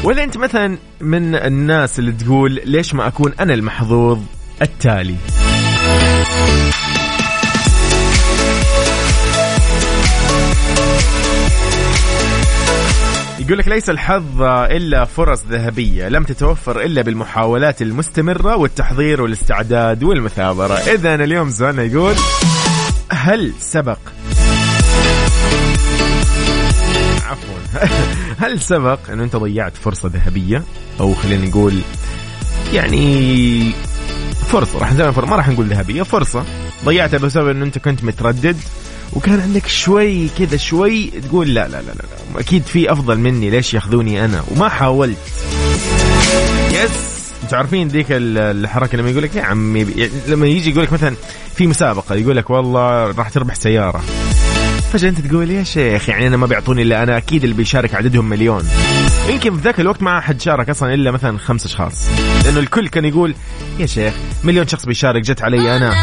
ولا 0.03 0.23
أنت 0.23 0.37
مثلا 0.37 0.77
من 1.01 1.35
الناس 1.35 1.99
اللي 1.99 2.11
تقول 2.11 2.61
ليش 2.65 2.93
ما 2.93 3.07
أكون 3.07 3.33
أنا 3.39 3.53
المحظوظ 3.53 4.19
التالي؟ 4.61 5.15
يقول 13.47 13.59
لك 13.59 13.67
ليس 13.67 13.89
الحظ 13.89 14.41
إلا 14.41 15.05
فرص 15.05 15.43
ذهبية 15.49 16.07
لم 16.09 16.23
تتوفر 16.23 16.81
إلا 16.81 17.01
بالمحاولات 17.01 17.81
المستمرة 17.81 18.55
والتحضير 18.55 19.21
والاستعداد 19.21 20.03
والمثابرة. 20.03 20.73
اذا 20.73 21.15
اليوم 21.15 21.49
سؤالنا 21.49 21.83
يقول 21.83 22.15
هل 23.11 23.53
سبق؟ 23.59 23.97
عفوا. 27.25 27.87
هل 28.45 28.61
سبق 28.61 28.99
انه 29.11 29.23
أنت 29.23 29.35
ضيعت 29.35 29.77
فرصة 29.77 30.09
ذهبية؟ 30.13 30.63
أو 30.99 31.13
خلينا 31.13 31.45
نقول 31.45 31.73
يعني 32.73 33.71
فرصة 34.47 34.79
راح 34.79 34.93
نسميها 34.93 35.11
ما 35.11 35.35
راح 35.35 35.49
نقول 35.49 35.65
ذهبية 35.65 36.03
فرصة. 36.03 36.45
ضيعتها 36.85 37.17
بسبب 37.17 37.47
انه 37.47 37.65
أنت 37.65 37.77
كنت 37.77 38.03
متردد. 38.03 38.57
وكان 39.13 39.39
عندك 39.39 39.67
شوي 39.67 40.27
كذا 40.39 40.57
شوي 40.57 41.11
تقول 41.27 41.53
لا 41.53 41.67
لا 41.67 41.81
لا 41.81 41.91
لا 41.91 42.39
أكيد 42.39 42.63
في 42.63 42.91
افضل 42.91 43.19
مني 43.19 43.49
ليش 43.49 43.73
ياخذوني 43.73 44.25
أنا 44.25 44.43
وما 44.51 44.69
حاولت 44.69 45.17
يس 46.71 47.17
أنتوا 47.43 47.57
عارفين 47.57 47.87
ذيك 47.87 48.07
الحركه 48.11 48.97
لما 48.97 49.09
يقول 49.09 49.23
لك 49.23 49.35
يا 49.35 49.43
عمي 49.43 49.79
يعني 49.95 50.11
لما 50.27 50.47
يجي 50.47 50.69
يقول 50.69 50.83
لك 50.83 50.93
مثلا 50.93 51.15
في 51.55 51.67
مسابقه 51.67 52.15
يقول 52.15 52.35
لك 52.35 52.49
والله 52.49 53.11
راح 53.11 53.29
تربح 53.29 53.55
سياره 53.55 54.03
فجاه 54.93 55.09
انت 55.09 55.21
تقول 55.21 55.51
يا 55.51 55.63
شيخ 55.63 56.09
يعني 56.09 56.27
أنا 56.27 56.37
ما 56.37 56.45
بيعطوني 56.45 56.81
الا 56.81 57.03
أنا 57.03 57.17
أكيد 57.17 57.43
اللي 57.43 57.55
بيشارك 57.55 57.95
عددهم 57.95 58.29
مليون 58.29 58.63
يمكن 59.29 59.55
في 59.57 59.61
ذاك 59.61 59.79
الوقت 59.79 60.03
ما 60.03 60.19
حد 60.19 60.41
شارك 60.41 60.69
أصلا 60.69 60.93
الا 60.93 61.11
مثلا 61.11 61.37
خمس 61.37 61.65
اشخاص 61.65 62.09
لأنه 62.45 62.59
الكل 62.59 62.87
كان 62.87 63.05
يقول 63.05 63.35
يا 63.79 63.85
شيخ 63.85 64.13
مليون 64.43 64.67
شخص 64.67 64.85
بيشارك 64.85 65.21
جت 65.21 65.41
علي 65.41 65.77
أنا 65.77 65.93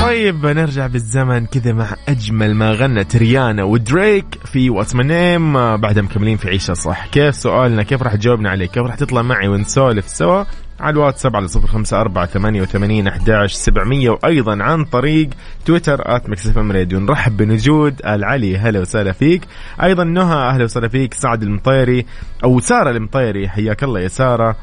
طيب 0.00 0.46
نرجع 0.46 0.86
بالزمن 0.86 1.46
كذا 1.46 1.72
مع 1.72 1.96
أجمل 2.08 2.54
ما 2.54 2.72
غنت 2.72 3.16
ريانا 3.16 3.64
ودريك 3.64 4.38
في 4.44 4.70
What's 4.70 4.96
My 4.96 5.23
Name 5.23 5.76
بعدها 5.76 6.02
مكملين 6.02 6.36
في 6.36 6.48
عيشها 6.48 6.74
صح. 6.74 7.06
كيف 7.06 7.34
سؤالنا؟ 7.34 7.82
كيف 7.82 8.02
راح 8.02 8.14
تجاوبنا 8.14 8.50
عليه؟ 8.50 8.66
كيف 8.66 8.82
راح 8.82 8.94
تطلع 8.94 9.22
معي 9.22 9.48
ونسولف 9.48 10.08
سوا؟ 10.08 10.44
على 10.80 10.92
الواتساب 10.92 11.36
على 11.36 11.48
صفر 11.48 11.66
خمسة 11.66 12.00
أربعة 12.00 12.26
ثمانية 12.26 12.62
وثمانين 12.62 13.08
أحداش 13.08 13.52
سبعمية 13.52 14.10
وأيضا 14.10 14.62
عن 14.62 14.84
طريق 14.84 15.28
تويتر 15.66 16.16
at 16.16 16.30
Mix 16.30 16.47
FM 16.47 16.58
Radio. 16.58 17.00
نرحب 17.00 17.36
بنجود 17.36 17.94
العلي. 18.06 18.58
هلا 18.58 18.80
وسهلا 18.80 19.12
فيك. 19.12 19.42
أيضا 19.82 20.04
نهى 20.04 20.36
أهلا 20.36 20.64
وسهلا 20.64 20.88
فيك 20.88 21.14
سعد 21.14 21.42
المطيري 21.42 22.06
أو 22.44 22.60
سارة 22.60 22.90
المطيري. 22.90 23.48
حياك 23.48 23.84
الله 23.84 24.00
يا 24.00 24.08
سارة. 24.08 24.56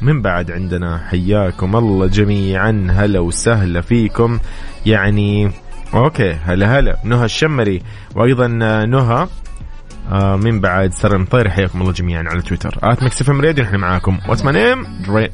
من 0.00 0.22
بعد 0.22 0.50
عندنا 0.50 0.98
حياكم 0.98 1.76
الله 1.76 2.06
جميعا. 2.06 2.88
هلا 2.90 3.20
وسهلا 3.20 3.80
فيكم. 3.80 4.38
يعني 4.86 5.50
okay 5.94 6.32
هلا 6.32 6.78
هلا. 6.78 6.98
نهى 7.04 7.24
الشمري 7.24 7.82
وأيضا 8.14 8.46
نهى 8.86 9.28
آه 10.12 10.36
من 10.36 10.60
بعد 10.60 10.92
سارة 10.94 11.16
المطيري 11.16 11.50
حياكم 11.50 11.80
الله 11.80 11.92
جميعا 11.92 12.24
على 12.28 12.42
تويتر. 12.42 12.78
at 12.82 13.02
Mix 13.02 13.20
FM 13.20 13.40
Radio 13.40 13.64
نحن 13.64 13.76
معاكم. 13.76 14.18
What's 14.28 14.44
My 14.44 14.52
Name 14.52 14.86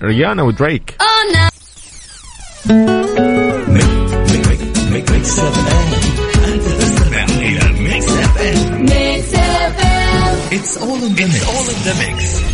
ريانا 0.03 0.43
ودريك. 0.43 0.97
It's 10.57 10.77
all 10.77 11.03
in 11.07 11.15
the 11.17 11.27
mix. 11.27 11.35
It's 11.37 11.47
all 11.51 11.69
in 11.73 11.81
the 11.87 11.95
mix. 12.03 12.54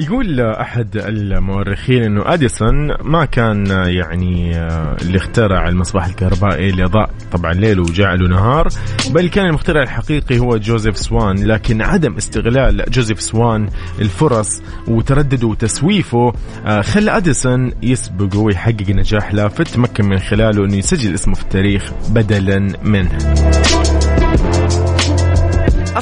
يقول 0.00 0.40
أحد 0.40 0.96
المؤرخين 0.96 2.02
إنه 2.02 2.34
أديسون 2.34 2.92
ما 3.02 3.24
كان 3.24 3.66
يعني 3.86 4.56
اللي 5.02 5.16
اخترع 5.16 5.68
المصباح 5.68 6.06
الكهربائي 6.06 6.70
اللي 6.70 6.84
اضاء 6.84 7.10
طبعا 7.32 7.52
ليل 7.52 7.80
وجعله 7.80 8.28
نهار 8.28 8.68
بل 9.10 9.28
كان 9.28 9.46
المخترع 9.46 9.82
الحقيقي 9.82 10.38
هو 10.38 10.56
جوزيف 10.56 10.98
سوان. 10.98 11.46
لكن 11.46 11.82
عدم 11.82 12.16
استغلال 12.16 12.84
جوزيف 12.90 13.20
سوان 13.20 13.68
الفرص 14.00 14.62
وتردده 14.88 15.46
وتسويفه 15.46 16.32
آه، 16.66 16.80
خلى 16.80 17.16
أديسون 17.16 17.72
يسبقه 17.82 18.38
ويحقق 18.38 18.90
نجاح 18.90 19.34
لافت 19.34 19.68
تمكن 19.68 20.04
من 20.08 20.18
خلاله 20.18 20.64
إنه 20.64 20.76
يسجل 20.76 21.14
اسمه 21.14 21.34
في 21.34 21.42
التاريخ 21.42 21.92
بدلا 22.10 22.58
منه. 22.82 23.18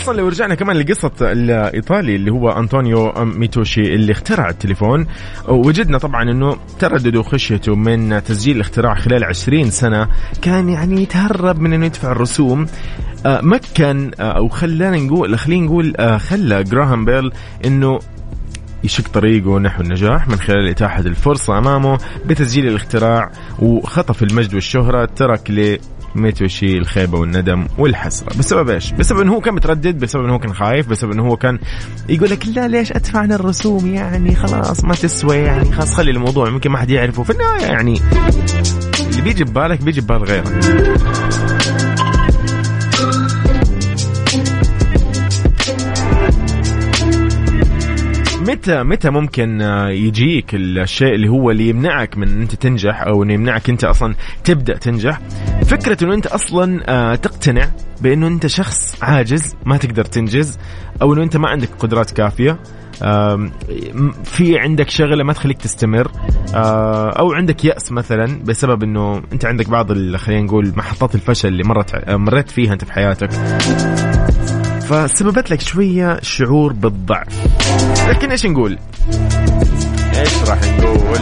أصلا 0.02 0.16
لو 0.16 0.28
رجعنا 0.28 0.54
كمان 0.54 0.76
لقصة 0.76 1.12
الإيطالي 1.20 2.16
اللي 2.16 2.30
هو 2.30 2.50
أنطونيو 2.50 3.12
ميتوشي 3.16 3.94
اللي 3.94 4.12
اخترع 4.12 4.48
التليفون 4.48 5.06
وجدنا 5.48 5.98
طبعا 5.98 6.22
إنه 6.22 6.56
تردده 6.78 7.20
وخشيته 7.20 7.74
من 7.74 8.22
تسجيل 8.24 8.56
الاختراع 8.56 8.94
خلال 8.94 9.24
20 9.24 9.70
سنة 9.70 10.08
كان 10.42 10.68
يعني 10.68 11.02
يتهرب 11.02 11.60
من 11.60 11.72
إنه 11.72 11.86
يدفع 11.86 12.12
الرسوم. 12.12 12.66
آه، 13.26 13.40
مكن 13.42 14.10
آه، 14.20 14.22
أو 14.22 14.48
خلانا 14.48 14.96
نقول 14.96 15.38
خلينا 15.38 15.66
نقول 15.66 15.94
آه، 15.96 16.18
خلى 16.18 16.64
جراهام 16.64 17.04
بيل 17.04 17.32
إنه 17.64 17.98
يشق 18.84 19.08
طريقه 19.08 19.58
نحو 19.58 19.82
النجاح 19.82 20.28
من 20.28 20.36
خلال 20.36 20.68
إتاحة 20.68 21.00
الفرصة 21.00 21.58
أمامه 21.58 21.98
بتسجيل 22.26 22.66
الاختراع 22.66 23.30
وخطف 23.58 24.22
المجد 24.22 24.54
والشهرة 24.54 25.04
ترك 25.16 25.50
ميتوشي 26.14 26.78
الخيبة 26.78 27.18
والندم 27.18 27.66
والحسرة. 27.78 28.38
بسبب 28.38 28.68
إيش؟ 28.70 28.92
بسبب 28.92 29.20
إنه 29.20 29.34
هو 29.34 29.40
كان 29.40 29.54
متردد 29.54 29.98
بسبب 29.98 30.24
إنه 30.24 30.34
هو 30.34 30.38
كان 30.38 30.54
خايف 30.54 30.88
بسبب 30.88 31.12
إنه 31.12 31.26
هو 31.26 31.36
كان 31.36 31.58
يقول 32.08 32.30
لك 32.30 32.46
لا 32.46 32.68
ليش 32.68 32.92
ادفعنا 32.92 33.34
الرسوم؟ 33.34 33.94
يعني 33.94 34.34
خلاص 34.34 34.84
ما 34.84 34.94
تسوى 34.94 35.36
يعني 35.36 35.72
خلاص 35.72 35.94
خلي 35.94 36.10
الموضوع. 36.10 36.50
ممكن 36.50 36.70
ما 36.70 36.78
حد 36.78 36.90
يعرفه. 36.90 37.22
في 37.22 37.30
النهاية 37.30 37.66
يعني 37.66 38.00
اللي 39.10 39.22
بيجي 39.22 39.44
ببالك 39.44 39.82
بيجي 39.82 40.00
ببال 40.00 40.24
غيرك. 40.24 41.57
متى 48.48 48.82
متى 48.82 49.10
ممكن 49.10 49.62
آه، 49.62 49.88
يجيك 49.88 50.54
الشيء 50.54 51.14
اللي 51.14 51.28
هو 51.28 51.50
اللي 51.50 51.68
يمنعك 51.68 52.18
من 52.18 52.28
إن 52.28 52.40
أنت 52.40 52.54
تنجح 52.54 53.02
أو 53.02 53.22
إنه 53.22 53.32
يمنعك 53.32 53.70
أنت 53.70 53.84
أصلا 53.84 54.14
تبدأ 54.44 54.76
تنجح؟ 54.76 55.20
فكرة 55.64 56.04
إنه 56.04 56.14
أنت 56.14 56.26
أصلا 56.26 56.82
آه، 56.88 57.14
تقتنع 57.14 57.68
بإنه 58.00 58.26
أنت 58.26 58.46
شخص 58.46 59.02
عاجز 59.02 59.56
ما 59.66 59.76
تقدر 59.76 60.04
تنجز 60.04 60.58
أو 61.02 61.14
إنه 61.14 61.22
أنت 61.22 61.36
ما 61.36 61.48
عندك 61.48 61.68
قدرات 61.78 62.10
كافية 62.10 62.58
في 64.24 64.58
عندك 64.58 64.90
شغلة 64.90 65.24
ما 65.24 65.32
تخليك 65.32 65.58
تستمر 65.58 66.10
آه، 66.54 67.10
أو 67.10 67.32
عندك 67.32 67.64
يأس 67.64 67.92
مثلا 67.92 68.42
بسبب 68.44 68.82
إنه 68.82 69.22
أنت 69.32 69.44
عندك 69.44 69.68
بعض 69.68 69.92
خلينا 70.16 70.42
نقول 70.42 70.72
محطات 70.76 71.14
الفشل 71.14 71.48
اللي 71.48 71.62
مرت 71.64 72.10
مريت 72.10 72.50
فيها 72.50 72.72
أنت 72.72 72.84
في 72.84 72.92
حياتك. 72.92 73.30
فسببت 74.88 75.50
لك 75.50 75.60
شوية 75.60 76.18
شعور 76.22 76.72
بالضعف. 76.72 77.46
لكن 78.08 78.30
إيش 78.30 78.46
نقول؟ 78.46 78.78
إيش 80.14 80.42
راح 80.48 80.58
نقول؟ 80.78 81.18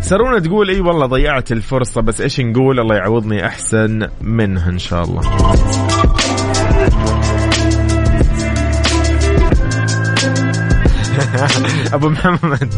سارونا 0.00 0.38
تقول 0.38 0.70
إي 0.70 0.80
والله 0.80 1.06
ضيعت 1.06 1.52
الفرصة 1.52 2.00
بس 2.00 2.20
إيش 2.20 2.40
نقول؟ 2.40 2.80
الله 2.80 2.96
يعوضني 2.96 3.46
أحسن 3.46 4.08
منها 4.20 4.70
إن 4.70 4.78
شاء 4.78 5.02
الله. 5.02 5.20
أبو 11.94 12.08
محمد. 12.08 12.74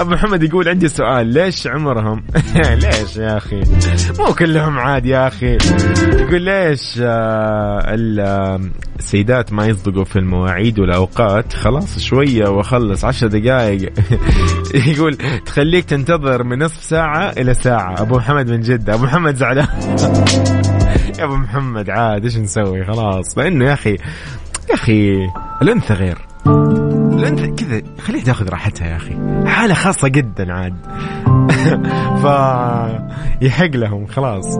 أبو 0.00 0.10
محمد 0.10 0.42
يقول 0.42 0.68
عندي 0.68 0.88
سؤال 0.88 1.26
ليش 1.26 1.66
عمرهم؟ 1.66 2.22
ليش 2.82 3.16
يا 3.16 3.36
أخي؟ 3.36 3.62
مو 4.18 4.34
كلهم 4.34 4.78
عاد 4.78 5.06
يا 5.06 5.26
أخي. 5.26 5.58
يقول 6.12 6.42
ليش 6.42 7.00
آه، 7.02 8.60
السيدات 8.98 9.52
ما 9.52 9.66
يصدقوا 9.66 10.04
في 10.04 10.16
المواعيد 10.16 10.78
والأوقات؟ 10.78 11.52
خلاص 11.52 11.98
شوية 11.98 12.48
وأخلص 12.48 13.04
عشر 13.04 13.26
دقائق 13.26 13.92
يقول 14.88 15.18
تخليك 15.46 15.84
تنتظر 15.84 16.42
من 16.42 16.58
نصف 16.58 16.84
ساعة 16.84 17.30
إلى 17.30 17.54
ساعة. 17.54 18.02
أبو 18.02 18.16
محمد 18.16 18.50
من 18.50 18.60
جدة. 18.60 18.94
أبو 18.94 19.04
محمد 19.04 19.34
زعلان. 19.36 19.68
يا 21.18 21.24
أبو 21.24 21.36
محمد 21.36 21.90
عاد 21.90 22.24
إيش 22.24 22.36
نسوي؟ 22.36 22.84
خلاص. 22.84 23.38
لأنه 23.38 23.64
يا 23.64 23.72
أخي 23.72 23.90
يا 24.70 24.74
أخي 24.74 25.28
الأنثى 25.62 25.94
غير. 25.94 26.18
انت 27.28 27.60
كذا 27.60 27.82
خليها 27.98 28.24
تاخذ 28.24 28.48
راحتها 28.48 28.86
يا 28.88 28.96
أخي. 28.96 29.16
حالة 29.46 29.74
خاصة 29.74 30.08
جدا 30.08 30.52
عاد. 30.52 30.74
ف 32.22 32.24
يحق 33.42 33.76
لهم 33.76 34.06
خلاص. 34.06 34.56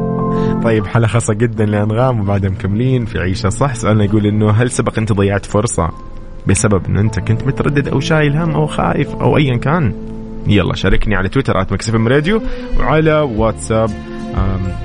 طيب 0.63 0.87
حالة 0.87 1.07
خاصة 1.07 1.35
جدا 1.35 1.65
لأنغام 1.65 2.21
وبعدها 2.21 2.51
مكملين 2.51 3.05
في 3.05 3.19
عيشها 3.19 3.49
صح؟ 3.49 3.75
سؤالنا 3.75 4.05
يقول 4.05 4.27
إنه 4.27 4.51
هل 4.51 4.71
سبق 4.71 4.99
أنت 4.99 5.13
ضيعت 5.13 5.47
فرصة 5.47 5.89
بسبب 6.47 6.87
إنه 6.87 7.01
أنت 7.01 7.21
كنت 7.21 7.47
متردد 7.47 7.89
أو 7.89 8.01
شايل 8.01 8.37
هم 8.37 8.51
أو 8.51 8.67
خايف 8.67 9.09
أو 9.15 9.37
ايا 9.37 9.57
كان؟ 9.57 9.95
يلا 10.47 10.75
شاركني 10.75 11.17
على 11.17 11.29
تويتر 11.29 11.61
at 11.61 11.73
Mix 11.73 11.86
FM 11.86 11.95
Radio 11.95 12.43
وعلى 12.79 13.21
واتساب. 13.21 13.91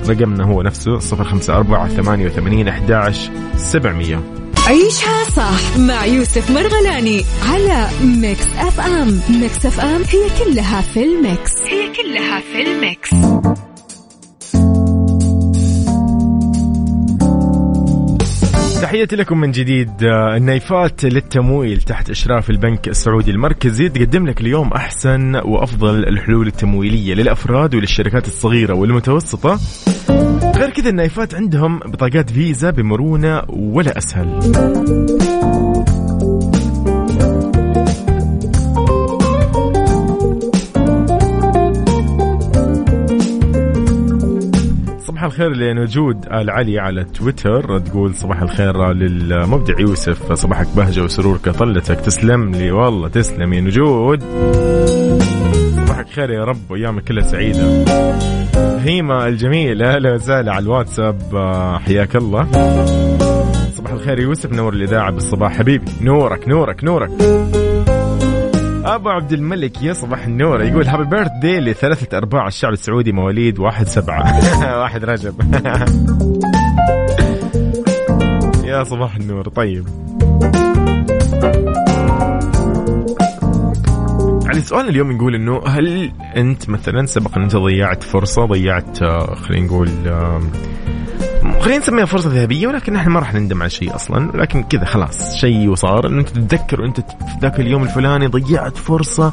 رقمنا 0.08 0.44
هو 0.44 0.62
نفسه 0.62 0.98
054 0.98 1.88
88 1.88 2.68
11 2.68 3.30
700 3.56 4.45
عيشها 4.66 5.24
صح 5.24 5.78
مع 5.78 6.06
يوسف 6.06 6.50
مرغلاني 6.50 7.24
على 7.42 7.88
Mix 8.04 8.46
FM. 8.58 9.20
Mix 9.40 9.66
FM 9.66 10.02
هي 10.02 10.44
كلها 10.44 10.80
في 10.80 11.04
ال 11.04 11.14
mix. 11.14 11.52
هي 11.62 11.92
كلها 11.92 12.40
في 12.40 12.62
ال 12.62 12.72
mix. 12.72 13.10
تحياتي 18.82 19.16
لكم 19.16 19.40
من 19.40 19.50
جديد. 19.50 19.90
آه، 20.02 20.36
النايفات 20.36 21.04
للتمويل 21.04 21.82
تحت 21.82 22.10
إشراف 22.10 22.50
البنك 22.50 22.88
السعودي 22.88 23.30
المركزي 23.30 23.88
تقدم 23.88 24.26
لك 24.26 24.40
اليوم 24.40 24.72
أحسن 24.72 25.36
وأفضل 25.36 26.08
الحلول 26.08 26.46
التمويلية 26.46 27.14
للأفراد 27.14 27.74
وللشركات 27.74 28.26
الصغيرة 28.26 28.74
والمتوسطة. 28.74 29.58
غير 30.44 30.70
كذا 30.70 30.90
النايفات 30.90 31.34
عندهم 31.34 31.78
بطاقات 31.78 32.30
فيزا 32.30 32.70
بمرونة 32.70 33.42
ولا 33.48 33.98
أسهل. 33.98 34.40
الخير 45.26 45.52
لنجود 45.52 46.26
آل 46.26 46.50
علي 46.50 46.78
على 46.78 47.04
تويتر. 47.04 47.78
تقول 47.78 48.14
صباح 48.14 48.42
الخير 48.42 48.92
للمبدع 48.92 49.80
يوسف. 49.80 50.32
صباحك 50.32 50.66
بهجة 50.76 51.04
وسرور 51.04 51.36
كطلتك 51.36 52.00
تسلم 52.00 52.50
لي. 52.50 52.70
والله 52.70 53.08
تسلم 53.08 53.52
يا 53.52 53.60
نجود. 53.60 54.22
صباحك 55.96 56.10
خير 56.10 56.30
يا 56.30 56.44
رب 56.44 56.70
وأيامك 56.70 57.04
كلها 57.04 57.22
سعيدة. 57.22 57.84
هيمة 58.84 59.26
الجميلة 59.26 59.94
أهلا 59.94 60.14
وسهلا 60.14 60.52
على 60.52 60.62
الواتساب 60.62 61.34
آه، 61.34 61.78
حياك 61.78 62.16
الله. 62.16 62.46
صباح 63.72 63.92
الخير 63.92 64.20
يوسف 64.20 64.52
نور 64.52 64.72
الإذاعة 64.72 65.10
بالصباح. 65.10 65.58
حبيبي 65.58 65.84
نورك 66.00 66.48
نورك 66.48 66.84
نورك. 66.84 67.10
أبو 68.84 69.08
عبد 69.08 69.32
الملك 69.32 69.82
يا 69.82 69.92
صباح 69.92 70.26
النور 70.26 70.62
يقول 70.62 70.86
happy 70.86 71.04
birthday 71.04 71.60
لثلاثة 71.60 72.18
أرباع 72.18 72.46
الشعب 72.46 72.72
السعودي 72.72 73.12
مواليد 73.12 73.58
واحد 73.58 73.86
سبعة. 73.86 74.40
واحد 74.82 75.04
رجب. 75.04 75.34
يا 78.64 78.84
صباح 78.84 79.16
النور 79.16 79.48
طيب. 79.48 79.86
يعني 84.56 84.68
سؤال 84.68 84.88
اليوم 84.88 85.12
نقول 85.12 85.34
إنه 85.34 85.60
هل 85.66 86.12
أنت 86.36 86.68
مثلا 86.68 87.06
سبق 87.06 87.36
أن 87.36 87.42
أنت 87.42 87.56
ضيعت 87.56 88.02
فرصة 88.02 88.44
ضيعت 88.46 89.02
آه، 89.02 89.34
خلينا 89.34 89.66
نقول 89.66 89.88
خلينا 91.60 91.78
نسميها 91.78 92.04
فرصة 92.04 92.30
ذهبية 92.30 92.66
ولكن 92.66 92.96
إحنا 92.96 93.12
ما 93.12 93.20
راح 93.20 93.34
نندم 93.34 93.60
على 93.60 93.70
شيء 93.70 93.94
أصلا 93.94 94.30
ولكن 94.34 94.62
كذا 94.62 94.84
خلاص 94.84 95.34
شيء 95.34 95.68
وصار. 95.68 96.06
أنت 96.06 96.28
تتذكر 96.28 96.84
أنت 96.84 97.00
في 97.00 97.38
ذاك 97.42 97.60
اليوم 97.60 97.82
الفلاني 97.82 98.26
ضيعت 98.26 98.76
فرصة. 98.76 99.32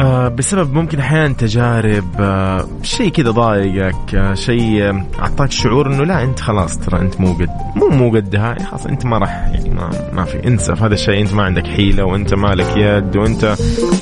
آه 0.00 0.28
بسبب 0.28 0.72
ممكن 0.72 0.98
أحيانا 0.98 1.34
تجارب 1.34 2.04
آه 2.20 2.68
شيء 2.82 3.08
كذا 3.08 3.30
ضايقك 3.30 4.14
آه 4.14 4.34
شيء 4.34 5.02
أعطاك 5.18 5.50
شعور 5.50 5.86
إنه 5.86 6.04
لا 6.04 6.22
أنت 6.22 6.40
خلاص 6.40 6.78
ترى 6.78 7.00
أنت 7.00 7.20
مو 7.20 7.32
قد 7.32 7.48
مو 7.76 7.88
مو 7.88 8.10
قدها 8.10 8.54
خلاص 8.64 8.86
أنت 8.86 9.06
ما 9.06 9.18
راح 9.18 9.30
يعني 9.30 9.70
ما 9.70 9.90
ما 10.12 10.24
في 10.24 10.46
انسى 10.46 10.76
في 10.76 10.84
هذا 10.84 10.94
الشيء 10.94 11.20
أنت 11.20 11.34
ما 11.34 11.42
عندك 11.42 11.66
حيلة 11.66 12.04
وأنت 12.04 12.34
مالك 12.34 12.76
يد 12.76 13.16
وأنت 13.16 13.44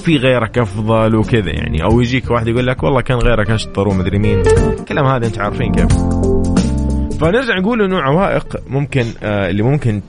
في 0.05 0.17
غيرك 0.17 0.59
أفضل 0.59 1.17
وكذا 1.17 1.51
يعني. 1.51 1.83
أو 1.85 2.01
يجيك 2.01 2.31
واحد 2.31 2.49
يقول 2.49 2.67
لك 2.67 2.83
والله 2.83 3.01
كان 3.01 3.19
غيرك 3.19 3.51
أشطر 3.51 3.89
ومدري 3.89 4.19
مين. 4.19 4.41
الكلام 4.81 5.07
هذا 5.07 5.27
أنت 5.27 5.39
عارفين 5.39 5.73
كيف. 5.73 5.93
فنرجع 7.21 7.59
نقول 7.59 7.83
إنه 7.83 7.99
عوائق 7.99 8.57
ممكن 8.67 9.05
اللي 9.23 9.63
ممكن 9.63 10.03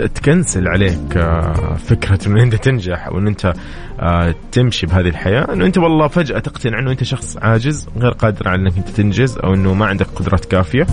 تكنسل 0.00 0.68
عليك 0.68 1.16
آه، 1.16 1.76
فكرة 1.76 2.18
إنه 2.26 2.42
أنت 2.42 2.54
تنجح 2.54 3.06
أو 3.06 3.18
انه 3.18 3.30
أنت 3.30 3.52
آه، 4.00 4.34
تمشي 4.52 4.86
بهذه 4.86 5.08
الحياة 5.08 5.52
إنه 5.52 5.66
أنت 5.66 5.78
والله 5.78 6.08
فجأة 6.08 6.38
تقتنع 6.38 6.78
إنه 6.78 6.90
أنت 6.90 7.04
شخص 7.04 7.36
عاجز 7.36 7.88
غير 7.96 8.10
قادر 8.10 8.48
على 8.48 8.62
إنك 8.62 8.76
أنت 8.76 8.88
تنجز 8.88 9.38
أو 9.38 9.54
إنه 9.54 9.74
ما 9.74 9.86
عندك 9.86 10.06
قدرات 10.06 10.44
كافية. 10.44 10.86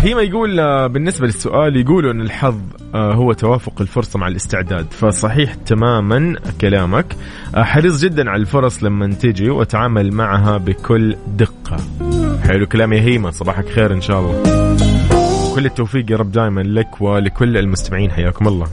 هيما 0.00 0.22
يقول 0.22 0.60
آه، 0.60 0.86
بالنسبة 0.86 1.26
للسؤال 1.26 1.76
يقولوا 1.76 2.12
أن 2.12 2.20
الحظ 2.20 2.58
هو 2.94 3.32
توافق 3.32 3.80
الفرصة 3.80 4.18
مع 4.18 4.28
الاستعداد 4.28 4.86
فصحيح 4.90 5.54
تماما 5.54 6.36
كلامك. 6.60 7.16
حريص 7.54 8.00
جدا 8.04 8.30
على 8.30 8.40
الفرص 8.40 8.84
لما 8.84 9.14
تجي 9.14 9.50
وتعامل 9.50 10.12
معها 10.12 10.56
بكل 10.56 11.16
دقة. 11.36 11.76
حلو 12.44 12.66
كلام 12.66 12.92
يا 12.92 13.00
هيما 13.00 13.30
صباحك 13.30 13.68
خير 13.68 13.92
إن 13.94 14.00
شاء 14.00 14.20
الله. 14.20 14.83
كل 15.54 15.66
التوفيق 15.66 16.10
يا 16.10 16.16
رب 16.16 16.32
دائما 16.32 16.60
لك 16.60 17.00
ولكل 17.00 17.56
المستمعين 17.56 18.10
حياكم 18.10 18.48
الله. 18.48 18.66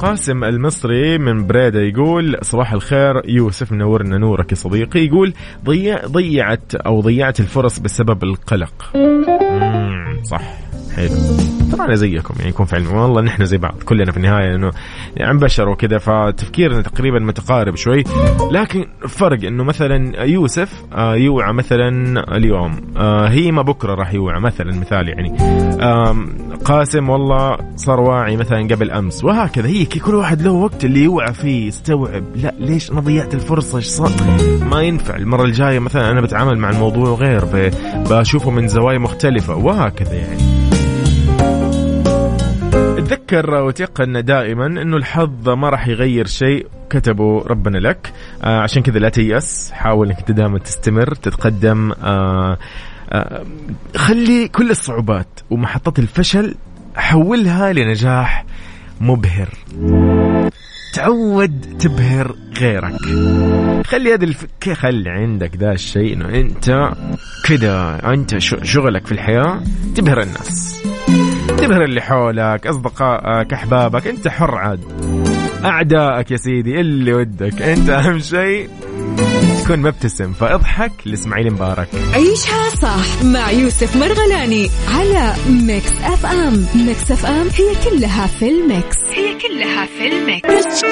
قاسم 0.00 0.44
المصري 0.44 1.18
من 1.18 1.46
بريدة 1.46 1.80
يقول 1.80 2.38
صباح 2.42 2.72
الخير 2.72 3.22
يوسف 3.28 3.72
منورنا 3.72 4.18
نورك 4.18 4.50
يا 4.50 4.56
صديقي. 4.56 5.00
يقول 5.00 5.34
ضيع 5.64 6.06
ضيعت 6.06 6.74
أو 6.74 7.00
ضيعت 7.00 7.40
الفرص 7.40 7.78
بسبب 7.78 8.24
القلق. 8.24 8.92
صح. 10.22 10.67
حلو 10.98 11.58
ترى 11.72 11.86
أنا 11.86 11.94
زيكم 11.94 12.34
يعني 12.38 12.50
يكون 12.50 12.66
في 12.66 12.76
علم 12.76 12.92
والله 12.94 13.22
نحن 13.22 13.44
زي 13.44 13.56
بعض 13.56 13.74
كلنا 13.84 14.12
في 14.12 14.16
النهاية 14.16 14.54
إنه 14.54 14.70
يعني 15.16 15.38
بشر 15.38 15.68
وكذا 15.68 15.98
فتفكيرنا 15.98 16.82
تقريبا 16.82 17.18
متقارب 17.18 17.76
شوي. 17.76 18.04
لكن 18.50 18.86
فرق 19.08 19.44
إنه 19.44 19.64
مثلا 19.64 20.22
يوسف 20.24 20.84
آه، 20.92 21.14
يوعى 21.14 21.52
مثلا 21.52 21.88
اليوم. 22.36 22.80
آه، 22.96 23.28
هي 23.28 23.52
ما 23.52 23.62
بكرة 23.62 23.94
راح 23.94 24.14
يوعى 24.14 24.40
مثلا 24.40 24.80
مثال 24.80 25.08
يعني. 25.08 25.38
قاسم 26.64 27.08
والله 27.08 27.56
صار 27.76 28.00
واعي 28.00 28.36
مثلا 28.36 28.58
قبل 28.58 28.90
أمس 28.90 29.24
وهكذا. 29.24 29.66
هي 29.66 29.84
كل 29.84 30.14
واحد 30.14 30.42
له 30.42 30.52
وقت 30.52 30.84
اللي 30.84 31.04
يوعى 31.04 31.34
فيه 31.34 31.68
يستوعب. 31.68 32.24
لا 32.36 32.54
ليش 32.58 32.90
أنا 32.92 33.00
ضيعت 33.00 33.34
الفرصة؟ 33.34 33.78
إيش 33.78 33.86
صار؟ 33.86 34.10
ما 34.70 34.82
ينفع. 34.82 35.16
المرة 35.16 35.44
الجاية 35.44 35.78
مثلا 35.78 36.10
أنا 36.10 36.20
بتعامل 36.20 36.58
مع 36.58 36.70
الموضوع 36.70 37.14
غير 37.14 37.72
بشوفه 38.10 38.50
من 38.50 38.68
زوايا 38.68 38.98
مختلفة 38.98 39.56
وهكذا 39.56 40.14
يعني. 40.14 40.57
تذكر 43.08 43.54
وتيقن 43.54 44.24
دائما 44.24 44.66
إنه 44.66 44.96
الحظ 44.96 45.48
ما 45.48 45.70
راح 45.70 45.88
يغير 45.88 46.26
شيء 46.26 46.66
كتبه 46.90 47.42
ربنا 47.46 47.78
لك. 47.78 48.12
آه 48.44 48.60
عشان 48.60 48.82
كذا 48.82 48.98
لا 48.98 49.08
تيأس. 49.08 49.72
حاول 49.72 50.10
إنك 50.10 50.30
دائما 50.30 50.58
تستمر 50.58 51.14
تتقدم. 51.14 51.92
آه 51.92 52.58
آه 53.10 53.46
خلي 53.96 54.48
كل 54.48 54.70
الصعوبات 54.70 55.40
ومحطات 55.50 55.98
الفشل 55.98 56.54
حولها 56.96 57.72
لنجاح 57.72 58.44
مبهر. 59.00 59.48
تعود 60.94 61.76
تبهر 61.78 62.34
غيرك. 62.60 62.98
خلي 63.86 64.14
هذا 64.14 64.24
الفكة 64.24 64.74
خلي 64.74 65.10
عندك 65.10 65.56
ذا 65.56 65.72
الشيء 65.72 66.12
إنه 66.12 66.28
أنت 66.28 66.90
كذا 67.44 68.00
أنت 68.04 68.38
شغلك 68.64 69.06
في 69.06 69.12
الحياة 69.12 69.60
تبهر 69.94 70.22
الناس. 70.22 70.82
تبهر 71.58 71.84
اللي 71.84 72.00
حولك 72.00 72.66
أصدقائك 72.66 73.52
أحبابك 73.52 74.06
أنت 74.06 74.28
حر 74.28 74.54
عاد. 74.54 74.80
أعدائك 75.64 76.30
يا 76.30 76.36
سيدي 76.36 76.80
اللي 76.80 77.12
ودك. 77.14 77.62
أنت 77.62 77.90
أهم 77.90 78.18
شيء 78.18 78.68
تكون 79.64 79.78
مبتسم 79.78 80.32
فاضحك 80.32 80.92
لإسماعيل 81.06 81.52
مبارك. 81.52 81.88
عيشها 82.14 82.68
صح 82.82 83.22
مع 83.24 83.50
يوسف 83.50 83.96
مرغلاني 83.96 84.70
على 84.94 85.34
Mix 85.66 85.92
FM. 86.02 86.66
Mix 86.86 87.10
FM 87.10 87.46
هي 87.56 87.90
كلها 87.90 88.26
في 88.26 88.48
ال 88.48 88.58
Mix. 88.58 88.96
هي 89.14 89.34
كلها 89.34 89.86
في 89.86 90.08
ال 90.08 90.23
Mix. 90.23 90.84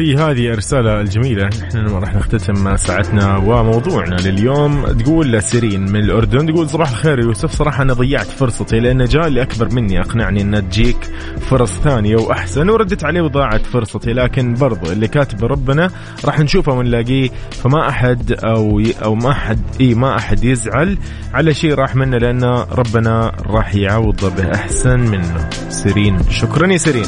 في 0.00 0.16
هذه 0.16 0.46
الرسالة 0.52 1.00
الجميلة. 1.00 1.48
إحنا 1.62 1.98
راح 1.98 2.14
نختتم 2.14 2.76
ساعتنا 2.76 3.36
وموضوعنا 3.36 4.14
لليوم. 4.14 4.86
تقول 4.86 5.42
سيرين 5.42 5.92
من 5.92 6.00
الأردن 6.00 6.46
تقول 6.46 6.68
صباح 6.68 6.90
الخير 6.90 7.18
يوسف. 7.18 7.52
صراحة 7.52 7.82
أنا 7.82 7.92
ضيعت 7.92 8.26
فرصتي 8.26 8.80
لأن 8.80 9.04
جاء 9.04 9.26
اللي 9.26 9.42
أكبر 9.42 9.74
مني 9.74 10.00
أقنعني 10.00 10.42
أن 10.42 10.68
تجيك 10.70 10.96
فرص 11.40 11.70
ثانية 11.70 12.16
وأحسن 12.16 12.70
وردت 12.70 13.04
عليه 13.04 13.20
وضاعت 13.20 13.66
فرصتي. 13.66 14.12
لكن 14.12 14.54
برضو 14.54 14.92
اللي 14.92 15.08
كاتب 15.08 15.44
ربنا 15.44 15.90
راح 16.24 16.40
نشوفه 16.40 16.72
ونلاقيه. 16.72 17.28
فما 17.50 17.88
أحد 17.88 18.32
أو. 18.32 18.82
أو 19.04 19.14
ما 19.14 19.30
أحد 19.30 19.58
إي 19.80 19.94
ما 19.94 20.16
أحد 20.16 20.44
يزعل 20.44 20.98
على 21.34 21.54
شيء 21.54 21.74
راح 21.74 21.96
منه 21.96 22.18
لأن 22.18 22.44
ربنا 22.72 23.32
راح 23.46 23.74
يعوضه 23.74 24.28
بأحسن 24.28 25.00
منه. 25.00 25.48
سيرين 25.68 26.18
شكرا 26.30 26.72
يا 26.72 26.76
سيرين. 26.76 27.06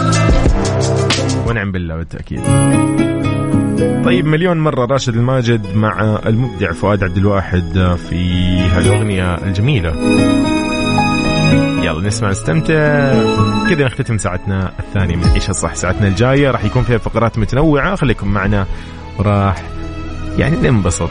ونعم 1.47 1.73
بالله 1.73 1.97
بالتأكيد. 1.97 2.41
طيب 4.05 4.27
مليون 4.27 4.59
مرة 4.59 4.87
راشد 4.87 5.15
الماجد 5.15 5.77
مع 5.77 6.21
المبدع 6.27 6.73
فؤاد 6.73 7.05
عبد 7.05 7.17
الواحد 7.17 7.97
في 8.09 8.59
هالأغنية 8.59 9.35
الجميلة. 9.35 9.95
يلا 11.85 12.07
نسمع 12.07 12.31
نستمتع. 12.31 13.13
كذا 13.69 13.85
نختتم 13.85 14.19
ساعتنا 14.19 14.73
الثانية 14.79 15.17
من 15.17 15.25
عيشها 15.25 15.53
صح 15.53 15.75
ساعتنا 15.75 16.09
الجاية 16.09 16.51
راح 16.51 16.65
يكون 16.65 16.83
فيها 16.83 16.99
فقرات 16.99 17.39
متنوعة. 17.39 17.97
خليكم 17.97 18.29
معنا. 18.29 18.67
وراح 19.19 19.63
يعني 20.39 20.57
ننبسط. 20.57 21.11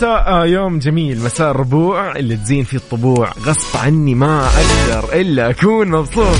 مساء 0.00 0.46
يوم 0.46 0.78
جميل. 0.78 1.24
مساء 1.24 1.50
الربوع 1.50 2.16
اللي 2.16 2.36
تزين 2.36 2.64
فيه 2.64 2.76
الطبوع. 2.76 3.32
غصب 3.46 3.78
عني 3.78 4.14
ما 4.14 4.46
أقدر 4.46 5.20
إلا 5.20 5.50
أكون 5.50 5.88
مبسوط. 5.88 6.36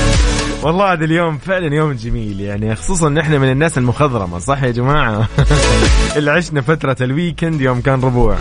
والله 0.62 0.92
هذا 0.92 1.04
اليوم 1.04 1.38
فعلا 1.38 1.74
يوم 1.74 1.92
جميل. 1.92 2.40
يعني 2.40 2.74
خصوصا 2.74 3.08
إن 3.08 3.18
إحنا 3.18 3.38
من 3.38 3.50
الناس 3.50 3.78
المخضرمة 3.78 4.38
صح 4.38 4.62
يا 4.62 4.70
جماعة؟ 4.70 5.28
اللي 6.16 6.30
عشنا 6.30 6.60
فترة 6.60 6.96
الويكند 7.00 7.60
يوم 7.60 7.80
كان 7.80 8.00
ربوع. 8.00 8.36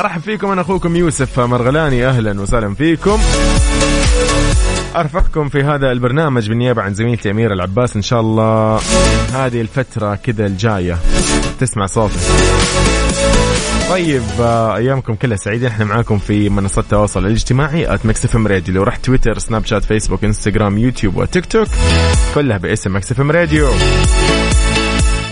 أرحب 0.00 0.20
فيكم 0.20 0.50
أنا 0.50 0.60
أخوكم 0.60 0.96
يوسف 0.96 1.40
مرغلاني 1.40 2.06
أهلا 2.06 2.40
وسهلا 2.40 2.74
فيكم. 2.74 3.18
أرفقكم 4.96 5.48
في 5.48 5.62
هذا 5.62 5.92
البرنامج 5.92 6.48
بالنيابه 6.48 6.82
عن 6.82 6.94
زميلتي 6.94 7.30
أميرة 7.30 7.52
العباس. 7.54 7.96
إن 7.96 8.02
شاء 8.02 8.20
الله 8.20 8.80
هذه 9.32 9.60
الفترة 9.60 10.14
كذا 10.14 10.46
الجاية 10.46 10.98
تسمع 11.60 11.86
صوتي 11.86 12.14
طيب 13.90 14.22
آه، 14.40 14.76
أيامكم 14.76 15.14
كلها 15.14 15.36
سعيدة. 15.36 15.68
إحنا 15.68 15.84
معاكم 15.84 16.18
في 16.18 16.48
منصات 16.48 16.84
التواصل 16.84 17.26
الاجتماعي 17.26 17.98
Mix 18.04 18.24
FM 18.24 18.46
Radio 18.46 18.74
لو 18.74 18.82
رحت 18.82 19.04
Twitter 19.04 19.38
Snapchat 19.38 19.84
Facebook 19.84 20.24
Instagram 20.24 20.78
YouTube 20.78 21.11
و 21.11 21.16
TikTok 21.16 21.68
كلها 22.34 22.56
باسم 22.56 22.96
Mix 22.96 23.12
FM 23.12 23.30
Radio 23.30 23.68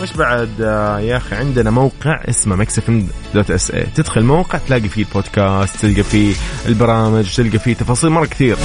وش 0.09 0.17
بعد؟ 0.17 0.51
آه، 0.61 0.99
يا 0.99 1.17
أخي 1.17 1.37
عندنا 1.37 1.71
موقع 1.71 2.21
اسمه 2.29 2.57
Mix 2.57 2.79
FM 2.79 3.09
dot 3.35 3.51
SA 3.51 3.87
تدخل 3.95 4.23
موقع 4.23 4.59
تلاقي 4.59 4.89
فيه 4.89 5.03
البودكاست 5.03 5.77
تلقى 5.77 6.03
فيه 6.03 6.35
البرامج 6.67 7.37
تلقى 7.37 7.59
فيه 7.59 7.75
تفاصيل 7.75 8.11
مرة 8.11 8.27
كثير. 8.27 8.57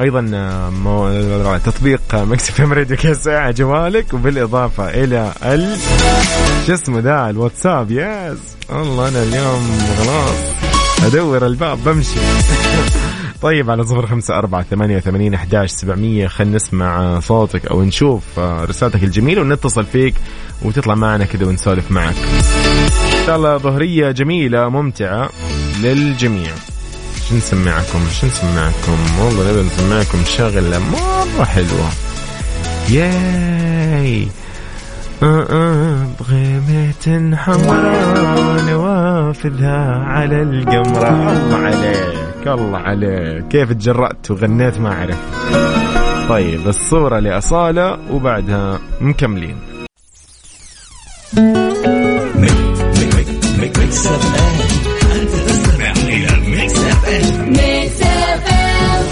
أيضا 0.00 0.30
آه، 0.34 0.70
مو... 0.70 1.58
تطبيق 1.58 2.00
Mix 2.14 2.50
FM 2.50 2.72
Radio 2.72 2.96
كاس 2.96 3.28
على 3.28 3.52
جوالك 3.52 4.14
وبالإضافة 4.14 4.88
إلى 4.88 5.32
ال 5.42 5.76
شو 6.66 6.74
اسمه 6.74 7.00
ذا؟ 7.00 7.30
الواتساب. 7.30 7.90
يس 7.90 8.38
والله 8.68 9.08
أنا 9.08 9.22
اليوم 9.22 9.78
خلاص 9.98 10.36
أدور 11.04 11.46
الباب 11.46 11.84
بمشي. 11.84 12.20
طيب 13.44 13.70
على 13.70 13.84
صفر 13.84 14.06
خمسة 14.06 14.38
أربعة 14.38 14.62
ثمانية 14.62 14.96
وثمانين 14.96 15.34
أحداش 15.34 15.70
سبعمية. 15.70 16.26
خلينا 16.26 16.56
نسمع 16.56 17.20
صوتك 17.20 17.66
أو 17.66 17.82
نشوف 17.82 18.38
رسالتك 18.38 19.04
الجميلة 19.04 19.42
ونتصل 19.42 19.84
فيك 19.84 20.14
وتطلع 20.62 20.94
معنا 20.94 21.24
كذا 21.24 21.46
ونسولف 21.46 21.90
معك. 21.90 22.14
إن 23.20 23.26
شاء 23.26 23.36
الله 23.36 23.56
ظهرية 23.58 24.10
جميلة 24.10 24.68
ممتعة 24.68 25.28
للجميع. 25.82 26.50
شو 27.28 27.36
نسمعكم؟ 27.36 28.06
شو 28.20 28.26
نسمعكم؟ 28.26 28.98
والله 29.20 29.52
نبي 29.52 29.62
نسمعكم 29.62 30.18
شغلة 30.24 30.78
مرة 30.78 31.44
حلوة. 31.44 31.88
ياي! 32.90 34.28
بغيمة 36.20 37.36
حمراء 37.36 38.62
نوافذها 38.70 40.04
على 40.04 40.42
القمرة. 40.42 41.08
الله 41.08 41.56
عليك. 41.56 42.33
الله 42.48 42.78
عليك 42.78 43.48
كيف 43.48 43.72
تجرأت 43.72 44.30
وغنيت 44.30 44.78
ما 44.78 44.92
أعرف 44.92 45.18
طيب 46.28 46.68
الصورة 46.68 47.18
لأصالة 47.18 47.98
وبعدها 48.10 48.80
مكملين. 49.00 49.56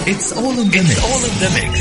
It's 0.05 0.33
all 0.33 0.59
in 0.63 0.69
the 0.71 0.83
mix. 0.89 0.99
All 1.09 1.23
in 1.29 1.35
the 1.43 1.51
mix. 1.57 1.73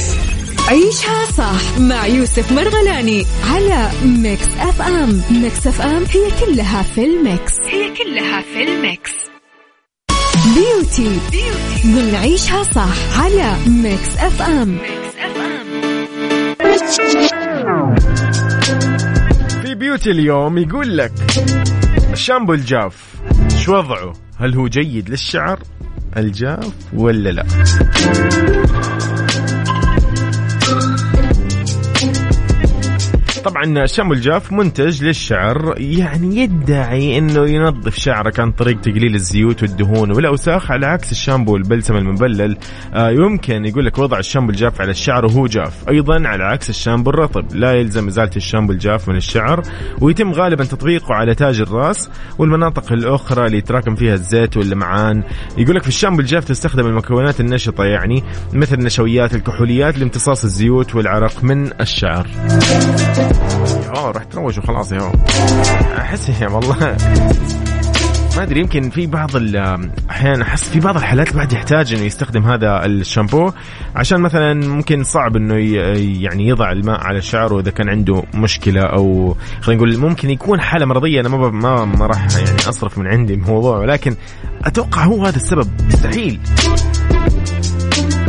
عيشها 0.70 1.26
صح 1.38 1.80
مع 1.80 2.08
يوسف 2.08 2.52
مرغلاني 2.52 3.26
على 3.44 3.90
Mix 4.06 4.48
FM 4.60 5.22
Mix 5.32 5.68
FM 5.68 6.04
هي 6.04 6.46
كلها 6.46 6.82
في 6.82 7.06
ال 7.06 7.15
Mix. 7.15 7.54
هي 7.66 7.94
كلها 7.98 8.42
في 8.42 8.64
ال 8.64 8.73
Mix. 8.73 9.12
beauty, 10.56 11.20
beauty. 11.32 11.88
ضمن 11.88 12.16
عيشها 12.16 12.64
صح 12.64 13.20
على 13.22 13.56
Mix 13.68 14.18
FM 14.18 14.78
في 19.62 19.76
beauty 19.76 20.12
اليوم 20.12 20.58
يقول 20.58 20.98
لك 20.98 21.12
الشامبو 22.14 22.54
الجاف 22.54 22.96
شو 23.58 23.76
وضعه؟ 23.76 24.14
هل 24.40 24.56
هو 24.56 24.68
جيد 24.68 25.10
للشعر؟ 25.10 25.60
الجاف 26.18 26.74
ولا 26.94 27.30
لا؟ 27.30 27.46
طبعا 33.46 33.84
الشامبو 33.84 34.14
الجاف 34.14 34.52
منتج 34.52 35.04
للشعر 35.04 35.74
يعني 35.78 36.38
يدعي 36.38 37.18
إنه 37.18 37.50
ينظف 37.50 37.96
شعرك 37.96 38.40
عن 38.40 38.52
طريق 38.52 38.82
تقليل 38.82 39.16
الزيوت 39.16 39.62
والدهون 39.64 40.12
والأوساخ 40.12 40.72
على 40.72 40.86
عكس 40.86 41.12
الشامبو 41.12 41.56
البلسم 41.56 41.96
المبلل. 41.96 42.58
آه 42.94 43.10
يمكن 43.10 43.66
يقول 43.66 43.86
لك 43.86 43.98
وضع 43.98 44.20
الشامبو 44.20 44.52
الجاف 44.52 44.82
على 44.82 44.92
الشعر 44.92 45.26
وهو 45.26 45.48
جاف. 45.48 45.90
أيضا 45.90 46.28
على 46.28 46.44
عكس 46.44 46.70
الشامبو 46.70 47.10
الرطب 47.10 47.56
لا 47.56 47.74
يلزم 47.74 48.08
إزالة 48.08 48.32
الشامبو 48.36 48.74
الجاف 48.74 49.10
من 49.10 49.16
الشعر 49.16 49.64
ويتم 50.02 50.32
غالبا 50.32 50.64
تطبيقه 50.64 51.14
على 51.14 51.36
تاج 51.36 51.62
الراس 51.62 52.10
والمناطق 52.38 52.92
الأخرى 52.92 53.46
اللي 53.46 53.58
يتراكم 53.58 53.96
فيها 53.96 54.14
الزيت 54.14 54.58
واللمعان 54.58 55.24
يقول 55.58 55.76
لك 55.76 55.82
في 55.82 55.88
الشامبو 55.88 56.22
الجاف 56.22 56.46
تستخدم 56.46 56.86
المكونات 56.86 57.40
النشطة 57.40 57.84
يعني 57.84 58.24
مثل 58.54 58.76
النشويات 58.76 59.36
الكحوليات 59.36 59.98
لامتصاص 59.98 60.44
الزيوت 60.44 60.96
والعرق 60.96 61.44
من 61.44 61.82
الشعر. 61.82 62.28
يا 63.86 64.12
راح 64.12 64.24
تروج 64.24 64.60
وخلاص 64.60 64.91
يا. 64.91 65.12
أحس 65.98 66.41
والله. 66.41 66.98
ما 68.38 68.44
أدري 68.44 68.60
يمكن 68.60 68.89
في 68.89 69.08
بعض 69.08 69.36
الاحيان 69.36 70.41
أحس 70.41 70.70
في 70.70 70.80
بعض 70.80 70.98
الحالات 70.98 71.32
الواحد 71.32 71.54
يحتاج 71.54 71.94
إنه 71.94 72.04
يستخدم 72.04 72.44
هذا 72.44 72.86
الشامبو 72.86 73.52
عشان 73.96 74.22
مثلا 74.22 74.54
ممكن 74.54 75.04
صعب 75.04 75.36
إنه 75.36 75.56
يعني 76.22 76.48
يضع 76.48 76.72
الماء 76.72 77.00
على 77.00 77.22
شعره 77.22 77.60
إذا 77.60 77.72
كان 77.72 77.89
عنده 77.89 78.24
مشكلة 78.34 78.82
أو 78.82 79.36
خلينا 79.62 79.82
نقول 79.82 79.98
ممكن 79.98 80.30
يكون 80.30 80.62
حالة 80.62 80.86
مرضية. 80.86 81.22
أنا 81.22 81.30
ما 81.30 81.50
ما, 81.50 81.86
ما 81.86 82.06
راح 82.06 82.28
يعني 82.38 82.70
أصرف 82.70 82.98
من 82.98 83.08
عندي 83.08 83.34
الموضوع 83.34 83.78
ولكن 83.78 84.15
أتوقع 84.63 85.04
هو 85.04 85.26
هذا 85.26 85.36
السبب. 85.36 85.67
مستحيل. 85.88 86.39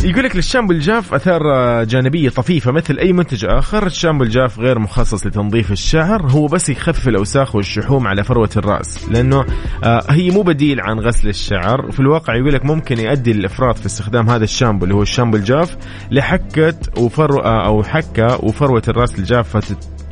يقول 0.04 0.24
لك 0.24 0.36
للشامبو 0.36 0.72
الجاف 0.72 1.14
أثار 1.14 1.42
جانبية 1.84 2.28
طفيفة 2.28 2.72
مثل 2.72 2.98
أي 2.98 3.12
منتج 3.12 3.44
آخر. 3.44 3.86
الشامبو 3.86 4.24
الجاف 4.24 4.58
غير 4.58 4.78
مخصص 4.78 5.26
لتنظيف 5.26 5.72
الشعر 5.72 6.22
هو 6.22 6.46
بس 6.46 6.68
يخفف 6.68 7.08
الأوساخ 7.08 7.54
والشحوم 7.54 8.06
على 8.06 8.24
فروة 8.24 8.50
الرأس 8.56 9.08
لأنه 9.08 9.44
آه، 9.84 10.04
هي 10.10 10.30
مو 10.30 10.42
بديل 10.42 10.80
عن 10.80 11.00
غسل 11.00 11.28
الشعر. 11.28 11.90
في 11.90 12.00
الواقع 12.00 12.34
يقول 12.34 12.52
لك 12.52 12.64
ممكن 12.64 12.98
يؤدي 12.98 13.32
للافراط 13.32 13.78
في 13.78 13.86
استخدام 13.86 14.30
هذا 14.30 14.44
الشامبو 14.44 14.84
اللي 14.84 14.94
هو 14.94 15.02
الشامبو 15.02 15.36
الجاف 15.36 15.76
لحكة 16.10 16.74
وفروه 16.96 17.66
أو 17.66 17.82
حكة 17.82 18.44
وفروة 18.44 18.82
الرأس 18.88 19.18
الجافة 19.18 19.62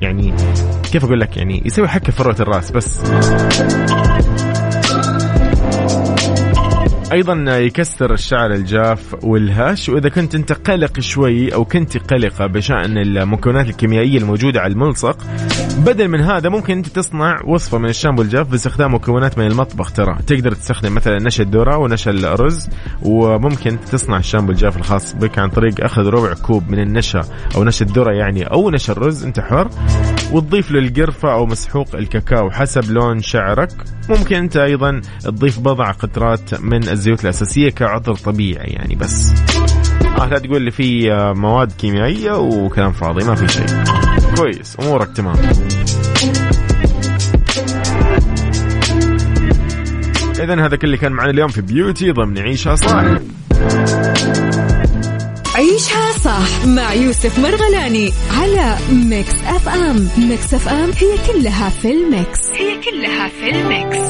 يعني 0.00 0.34
كيف 0.92 1.04
أقول 1.04 1.20
لك؟ 1.20 1.36
يعني 1.36 1.62
يسوي 1.64 1.88
حكة 1.88 2.12
فروة 2.12 2.36
الرأس 2.40 2.70
بس. 2.70 3.00
أيضا 7.12 7.58
يكسر 7.58 8.12
الشعر 8.12 8.50
الجاف 8.52 9.24
والهش 9.24 9.88
وإذا 9.88 10.08
كنت 10.08 10.34
أنت 10.34 10.52
قلق 10.52 11.00
شوي 11.00 11.54
أو 11.54 11.64
كنت 11.64 11.96
قلقة 11.96 12.46
بشأن 12.46 12.98
المكونات 12.98 13.68
الكيميائية 13.68 14.18
الموجودة 14.18 14.60
على 14.60 14.72
الملصق 14.72 15.18
بدل 15.80 16.08
من 16.08 16.20
هذا 16.20 16.48
ممكن 16.48 16.76
أنت 16.76 16.86
تصنع 16.86 17.40
وصفة 17.46 17.78
من 17.78 17.88
الشامبو 17.88 18.22
الجاف 18.22 18.48
باستخدام 18.48 18.94
مكونات 18.94 19.38
من 19.38 19.46
المطبخ 19.46 19.92
ترى. 19.92 20.18
تقدر 20.26 20.52
تستخدم 20.52 20.94
مثلا 20.94 21.18
نشا 21.18 21.42
الذرة 21.42 21.76
ونشا 21.78 22.10
الرز 22.10 22.68
وممكن 23.02 23.80
تصنع 23.80 24.16
الشامبو 24.16 24.52
الجاف 24.52 24.76
الخاص 24.76 25.14
بك 25.14 25.38
عن 25.38 25.48
طريق 25.48 25.84
أخذ 25.84 26.02
ربع 26.02 26.34
كوب 26.34 26.70
من 26.70 26.78
النشا 26.78 27.20
أو 27.56 27.64
نشا 27.64 27.84
الذرة 27.84 28.12
يعني 28.12 28.44
أو 28.44 28.70
نشا 28.70 28.92
الرز 28.92 29.24
أنت 29.24 29.40
حر 29.40 29.68
وتضيف 30.32 30.70
له 30.70 30.78
القرفه 30.78 31.32
أو 31.32 31.46
مسحوق 31.46 31.94
الكاكاو 31.94 32.50
حسب 32.50 32.90
لون 32.90 33.22
شعرك. 33.22 33.72
ممكن 34.08 34.36
أنت 34.36 34.56
أيضا 34.56 35.00
تضيف 35.24 35.60
بضع 35.60 35.90
قطرات 35.90 36.60
من 36.60 36.88
الزيوت 36.88 37.24
الأساسية 37.24 37.70
كعطر 37.70 38.14
طبيعي 38.14 38.70
يعني 38.70 38.94
بس. 38.94 39.32
آه 40.20 40.26
لا 40.26 40.38
تقول 40.38 40.62
لي 40.62 40.70
في 40.70 41.12
آه، 41.12 41.32
مواد 41.32 41.72
كيميائية 41.72 42.32
وكلام 42.38 42.92
فاضي 42.92 43.24
ما 43.24 43.34
في 43.34 43.48
شيء. 43.48 43.99
كويس 44.40 44.76
امورك 44.80 45.16
تمام 45.16 45.36
اذا 50.40 50.66
هذا 50.66 50.76
كل 50.76 50.86
اللي 50.86 50.96
كان 50.96 51.12
معنا 51.12 51.30
اليوم 51.30 51.48
في 51.48 51.60
beauty 51.60 52.10
ضمن 52.10 52.38
عيشها 52.38 52.74
صح. 52.74 53.04
عيشها 55.54 56.12
صح 56.24 56.66
مع 56.66 56.92
يوسف 56.92 57.38
مرغلاني 57.38 58.12
على 58.40 58.76
Mix 58.92 59.34
FM 59.44 60.08
Mix 60.28 60.54
FM 60.54 60.90
هي 60.90 61.32
كلها 61.32 61.68
في 61.68 61.92
ال 61.92 62.04
Mix. 62.04 62.50
هي 62.50 62.80
كلها 62.90 63.28
في 63.28 63.50
ال 63.50 63.62
Mix. 63.62 64.08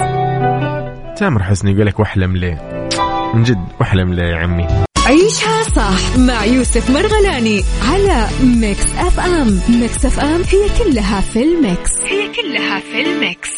تامر 1.20 1.42
حسني 1.42 1.72
يقول 1.72 1.86
لك 1.86 2.00
واحلم 2.00 2.36
ليه؟ 2.36 2.88
من 3.34 3.42
جد 3.42 3.64
واحلم 3.80 4.14
ليه 4.14 4.22
يا 4.22 4.36
عمي؟ 4.36 4.89
عيشها 5.10 5.62
صح 5.76 6.16
مع 6.18 6.44
يوسف 6.44 6.90
مرغلاني 6.90 7.64
على 7.92 8.26
Mix 8.42 8.86
FM. 8.98 9.60
Mix 9.68 10.04
FM 10.04 10.42
هي 10.42 10.68
كلها 10.84 11.20
في 11.20 11.42
ال 11.42 11.52
Mix. 11.52 11.90
هي 12.04 12.28
كلها 12.28 12.80
في 12.80 13.00
ال 13.00 13.10
Mix. 13.10 13.50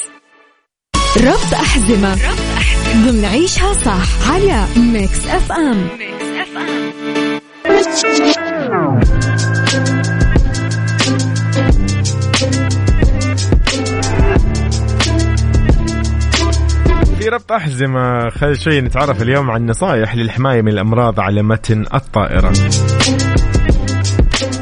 ربط 1.17 1.55
أحزمة 1.55 2.13
ربط 2.13 2.41
أحزمة 2.57 3.11
ضمن 3.11 3.25
عيشها 3.25 3.73
صح 3.73 4.31
على 4.33 4.67
Mix 4.77 5.27
FM. 5.27 5.89
Mix 5.99 6.25
FM. 6.25 6.93
في 17.23 17.29
ربط 17.29 17.53
أحزمة. 17.53 18.29
خل 18.29 18.61
شوي 18.61 18.81
نتعرف 18.81 19.23
اليوم 19.23 19.51
عن 19.51 19.67
نصائح 19.67 20.17
للحماية 20.17 20.63
من 20.63 20.69
الأمراض 20.69 21.21
على 21.21 21.43
متن 21.43 21.85
الطائرة. 21.95 22.53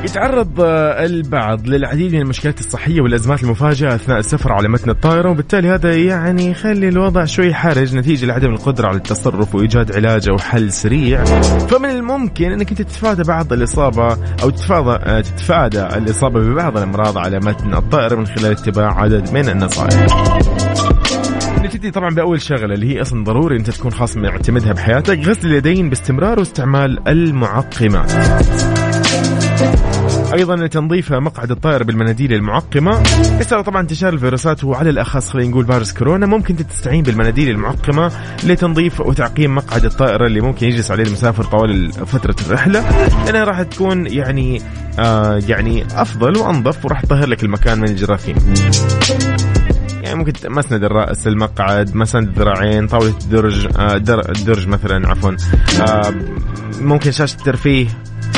يتعرض 0.04 0.60
البعض 0.60 1.66
للعديد 1.66 2.14
من 2.14 2.20
المشكلات 2.20 2.60
الصحية 2.60 3.00
والأزمات 3.00 3.42
المفاجئة 3.42 3.94
أثناء 3.94 4.18
السفر 4.18 4.52
على 4.52 4.68
متن 4.68 4.90
الطائرة 4.90 5.30
وبالتالي 5.30 5.68
هذا 5.68 5.96
يعني 5.96 6.50
يخلي 6.50 6.88
الوضع 6.88 7.24
شوي 7.24 7.54
حرج 7.54 7.96
نتيجة 7.96 8.26
لعدم 8.26 8.50
القدرة 8.50 8.88
على 8.88 8.96
التصرف 8.96 9.54
وإيجاد 9.54 9.96
علاج 9.96 10.28
أو 10.28 10.38
حل 10.38 10.72
سريع. 10.72 11.24
فمن 11.68 11.90
الممكن 11.90 12.52
أنك 12.52 12.70
أنت 12.70 12.82
تتفادى 12.82 13.22
بعض 13.22 13.52
الإصابة 13.52 14.16
أو 14.42 14.50
تتفادى 14.50 15.22
تتفادى 15.22 15.82
الإصابة 15.82 16.40
ببعض 16.40 16.76
الأمراض 16.76 17.18
على 17.18 17.38
متن 17.38 17.74
الطائرة 17.74 18.16
من 18.16 18.26
خلال 18.26 18.52
اتباع 18.52 19.00
عدد 19.00 19.32
من 19.32 19.48
النصائح. 19.48 20.06
نبتدي 21.60 21.90
طبعا 21.90 22.14
بأول 22.14 22.40
شغلة 22.40 22.74
اللي 22.74 22.94
هي 22.94 23.00
أصلا 23.00 23.24
ضروري 23.24 23.56
أنت 23.56 23.70
تكون 23.70 23.90
خاص 23.90 24.16
معتمدها 24.16 24.72
بحياتك 24.72 25.18
غسل 25.18 25.48
اليدين 25.48 25.88
باستمرار 25.88 26.38
واستعمال 26.38 27.08
المعقمات 27.08 28.12
أيضا 30.34 30.66
تنظيف 30.66 31.12
مقعد 31.12 31.50
الطائره 31.50 31.84
بالمناديل 31.84 32.32
المعقمة. 32.32 33.02
يسأل 33.40 33.64
طبعا 33.64 33.80
انتشار 33.80 34.12
الفيروسات 34.12 34.64
وعلى 34.64 34.90
الأخص 34.90 35.30
خلينا 35.30 35.50
نقول 35.50 35.66
فيروس 35.66 35.92
كورونا. 35.92 36.26
ممكن 36.26 36.56
تستعين 36.56 37.02
بالمناديل 37.02 37.50
المعقمة 37.50 38.12
لتنظيف 38.44 39.00
وتعقيم 39.00 39.54
مقعد 39.54 39.84
الطائره 39.84 40.26
اللي 40.26 40.40
ممكن 40.40 40.66
يجلس 40.66 40.90
عليه 40.90 41.04
المسافر 41.04 41.44
طوال 41.44 41.92
فترة 41.92 42.36
الرحلة. 42.46 42.84
لانها 43.26 43.44
راح 43.44 43.62
تكون 43.62 44.06
يعني 44.06 44.62
آه 44.98 45.40
يعني 45.48 45.84
أفضل 45.94 46.38
وأنظف 46.38 46.84
وراح 46.84 47.00
تطهر 47.00 47.26
لك 47.26 47.44
المكان 47.44 47.78
من 47.78 47.88
الجراثيم. 47.88 48.36
يعني 50.10 50.24
ممكن 50.24 50.52
مسند 50.52 50.84
الرأس 50.84 51.26
المقعد 51.26 51.96
مسند 51.96 52.28
الذراعين 52.28 52.86
طاولة 52.86 53.14
الدرج 53.22 53.68
آه 53.76 53.96
الدرج 54.28 54.68
مثلا 54.68 55.08
عفوا. 55.08 55.32
آه 55.80 56.14
ممكن 56.80 57.10
شاشة 57.10 57.34
الترفيه. 57.34 57.86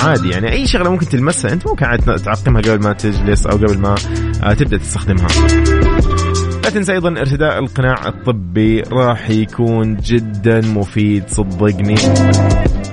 عادي 0.03 0.31
يعني 0.31 0.53
أي 0.53 0.67
شغلة 0.67 0.91
ممكن 0.91 1.09
تلمسها. 1.09 1.53
أنت 1.53 1.67
ممكن 1.67 1.85
عاد 1.85 2.01
تعقمها 2.01 2.63
قبل 2.63 2.83
ما 2.85 2.93
تجلس 2.93 3.47
أو 3.47 3.57
قبل 3.57 3.79
ما 3.79 3.95
آه، 4.43 4.55
تبدأ 4.55 4.77
تستخدمها. 4.77 5.27
لا 6.65 6.71
تنسى 6.71 6.93
أيضا 6.93 7.09
ارتداء 7.09 7.59
القناع 7.59 8.09
الطبي 8.09 8.81
راح 8.81 9.31
يكون 9.31 9.97
جدا 9.97 10.61
مفيد 10.61 11.25
صدقني. 11.29 11.95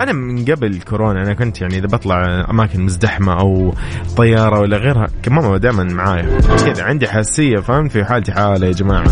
أنا 0.01 0.13
من 0.13 0.45
قبل 0.45 0.79
كورونا 0.81 1.21
أنا 1.21 1.33
كنت 1.33 1.61
يعني 1.61 1.77
إذا 1.77 1.87
بطلع 1.87 2.45
أماكن 2.49 2.81
مزدحمة 2.81 3.39
أو 3.39 3.73
طيارة 4.17 4.59
ولا 4.59 4.77
غيرها 4.77 5.07
كماما 5.23 5.57
دائما 5.57 5.83
معايا. 5.83 6.39
كذا 6.65 6.83
عندي 6.83 7.07
حساسية 7.07 7.57
فهمت؟ 7.57 7.91
في 7.91 8.05
حالتي 8.05 8.31
حالة 8.31 8.67
يا 8.67 8.71
جماعة. 8.71 9.05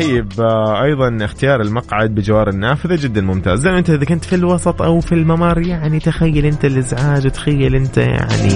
طيب 0.00 0.32
آه، 0.40 0.82
أيضا 0.82 1.24
اختيار 1.24 1.60
المقعد 1.60 2.14
بجوار 2.14 2.48
النافذة 2.48 2.96
جدا 3.02 3.20
ممتاز. 3.20 3.60
زي 3.60 3.78
أنت 3.78 3.90
اذا 3.90 4.04
كنت 4.04 4.24
في 4.24 4.34
الوسط 4.34 4.82
أو 4.82 5.00
في 5.00 5.12
الممر 5.12 5.58
يعني 5.58 6.00
تخيل 6.00 6.46
أنت 6.46 6.64
الإزعاج 6.64 7.26
وتخيل 7.26 7.74
أنت 7.74 7.98
يعني 7.98 8.54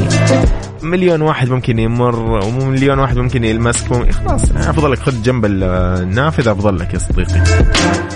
مليون 0.82 1.22
واحد 1.22 1.48
ممكن 1.50 1.78
يمر 1.78 2.16
ومليون 2.18 2.98
واحد 2.98 3.18
ممكن 3.18 3.44
يلمسك. 3.44 4.12
خلاص 4.12 4.52
أفضل 4.52 4.92
لك 4.92 4.98
خذ 4.98 5.22
جنب 5.22 5.44
النافذة 5.44 6.52
أفضل 6.52 6.78
لك 6.78 6.94
يا 6.94 6.98
صديقي. 6.98 7.40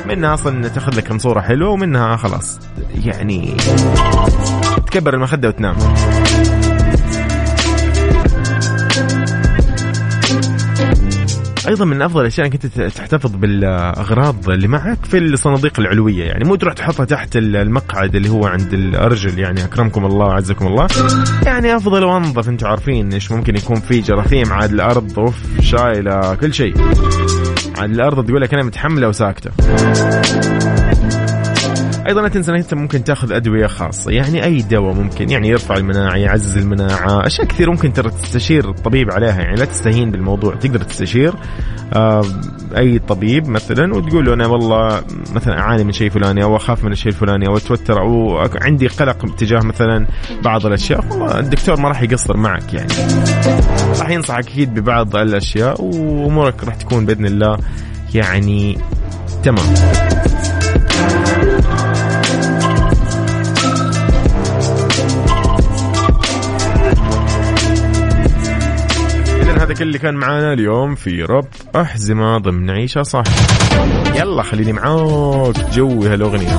منها 0.06 0.34
أصلا 0.34 0.68
تأخذ 0.68 0.96
لك 0.96 1.04
كم 1.04 1.18
صورة 1.18 1.40
حلوة 1.40 1.70
ومنها 1.70 2.16
خلاص 2.16 2.60
يعني 3.04 3.56
تكبر 4.86 5.14
المخدة 5.14 5.48
وتنام. 5.48 5.76
أيضا 11.68 11.84
من 11.84 12.02
أفضل 12.02 12.20
الأشياء 12.20 12.46
إنك 12.46 12.64
أنت 12.64 12.80
تحتفظ 12.80 13.30
بالأغراض 13.36 14.50
اللي 14.50 14.68
معك 14.68 14.98
في 15.04 15.18
الصناديق 15.18 15.80
العلوية. 15.80 16.24
يعني 16.24 16.44
مو 16.44 16.54
تروح 16.54 16.74
تحطها 16.74 17.04
تحت 17.04 17.36
المقعد 17.36 18.14
اللي 18.16 18.28
هو 18.28 18.46
عند 18.46 18.72
الأرجل 18.72 19.38
يعني 19.38 19.64
أكرمكم 19.64 20.04
الله 20.04 20.26
وعزكم 20.26 20.66
الله. 20.66 20.86
يعني 21.46 21.76
أفضل 21.76 22.04
وأنظف 22.04 22.48
أنتم 22.48 22.66
عارفين 22.66 23.12
إيش 23.12 23.32
ممكن 23.32 23.56
يكون 23.56 23.76
في 23.76 24.00
جراثيم 24.00 24.52
عاد 24.52 24.72
الأرض 24.72 25.18
أوف 25.18 25.34
شايلة 25.60 26.34
كل 26.34 26.54
شيء. 26.54 26.74
عاد 27.78 27.90
الأرض 27.90 28.26
تقول 28.26 28.40
لك 28.40 28.54
أنا 28.54 28.62
متحملة 28.62 29.08
وساكتة. 29.08 29.50
أيضا 32.08 32.22
لا 32.22 32.28
تنسى 32.28 32.50
إنك 32.52 32.74
ممكن 32.74 33.04
تأخذ 33.04 33.32
أدوية 33.32 33.66
خاصة. 33.66 34.10
يعني 34.10 34.44
أي 34.44 34.62
دواء 34.62 34.94
ممكن. 34.94 35.30
يعني 35.30 35.48
يرفع 35.48 35.76
المناعة 35.76 36.16
يعزز 36.16 36.56
المناعة. 36.56 37.26
أشياء 37.26 37.46
كثير 37.46 37.70
ممكن 37.70 37.92
ترى 37.92 38.10
تستشير 38.10 38.70
الطبيب 38.70 39.12
عليها. 39.12 39.40
يعني 39.40 39.56
لا 39.56 39.64
تستهين 39.64 40.10
بالموضوع. 40.10 40.54
تقدر 40.54 40.82
تستشير 40.82 41.34
أي 42.76 42.98
طبيب 42.98 43.48
مثلا 43.48 43.94
وتقول 43.94 44.24
له 44.26 44.34
أنا 44.34 44.46
والله 44.46 45.02
مثلا 45.34 45.60
أعاني 45.60 45.84
من 45.84 45.92
شيء 45.92 46.10
فلاني 46.10 46.42
أو 46.42 46.56
أخاف 46.56 46.84
من 46.84 46.92
الشيء 46.92 47.12
الفلاني 47.12 47.46
أو 47.46 47.56
أتوتر 47.56 48.00
أو 48.00 48.38
عندي 48.62 48.86
قلق 48.86 49.34
تجاه 49.34 49.60
مثلا 49.60 50.06
بعض 50.44 50.66
الأشياء. 50.66 51.04
الدكتور 51.38 51.80
ما 51.80 51.88
راح 51.88 52.02
يقصر 52.02 52.36
معك 52.36 52.74
يعني. 52.74 52.92
راح 54.00 54.10
ينصحك 54.10 54.48
أكيد 54.48 54.74
ببعض 54.74 55.16
الأشياء 55.16 55.82
وأمورك 55.82 56.64
راح 56.64 56.74
تكون 56.74 57.06
بإذن 57.06 57.26
الله 57.26 57.58
يعني 58.14 58.78
تمام. 59.42 59.74
هذا 69.64 69.74
كل 69.74 69.82
اللي 69.82 69.98
كان 69.98 70.14
معانا 70.14 70.52
اليوم 70.52 70.94
في 70.94 71.22
ربط 71.22 71.76
أحزمة 71.76 72.38
ضمن 72.38 72.70
عيشها 72.70 73.02
صح. 73.02 73.24
يلا 74.14 74.42
خليني 74.42 74.72
معاك 74.72 75.70
جوي 75.72 76.08
هالأغنية. 76.08 76.58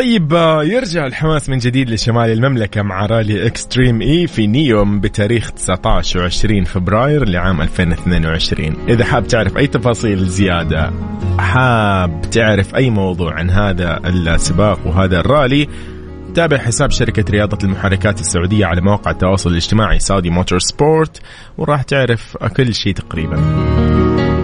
طيب 0.00 0.34
آه، 0.34 0.64
يرجع 0.64 1.06
الحماس 1.06 1.48
من 1.48 1.58
جديد 1.58 1.90
لشمال 1.90 2.30
المملكة 2.30 2.82
مع 2.82 3.06
رالي 3.06 3.46
Extreme 3.46 4.02
E 4.02 4.26
في 4.26 4.46
نيوم 4.46 5.00
بتاريخ 5.00 5.50
19 5.50 6.30
و20 6.30 6.66
فبراير 6.66 7.28
لعام 7.28 7.60
2022 7.60 8.76
إذا 8.88 9.04
حاب 9.04 9.26
تعرف 9.26 9.56
أي 9.56 9.66
تفاصيل 9.66 10.26
زيادة 10.26 10.92
حاب 11.38 12.20
تعرف 12.30 12.74
أي 12.74 12.90
موضوع 12.90 13.34
عن 13.34 13.50
هذا 13.50 14.00
السباق 14.06 14.86
وهذا 14.86 15.20
الرالي 15.20 15.68
تابع 16.34 16.58
حساب 16.58 16.90
شركة 16.90 17.24
رياضة 17.30 17.58
المحركات 17.64 18.20
السعودية 18.20 18.66
على 18.66 18.80
مواقع 18.80 19.10
التواصل 19.10 19.50
الاجتماعي 19.50 19.98
Saudi 19.98 20.30
Motorsport 20.30 21.22
وراح 21.58 21.82
تعرف 21.82 22.36
كل 22.36 22.74
شيء 22.74 22.94
تقريبا. 22.94 23.36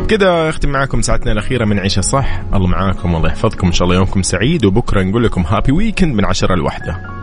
كذا 0.08 0.48
أختم 0.48 0.68
معاكم 0.68 1.02
ساعتنا 1.02 1.32
الأخيرة 1.32 1.64
من 1.64 1.78
عيشها 1.78 2.00
صح. 2.00 2.42
الله 2.54 2.66
معاكم 2.66 3.14
والله 3.14 3.28
يحفظكم. 3.28 3.66
إن 3.66 3.72
شاء 3.72 3.84
الله 3.84 3.96
يومكم 3.96 4.22
سعيد 4.22 4.64
وبكرة 4.64 5.02
نقول 5.02 5.24
لكم 5.24 5.42
happy 5.42 5.72
weekend 5.72 6.14
من 6.14 6.24
عشرة 6.24 6.54
لوحده 6.54 7.15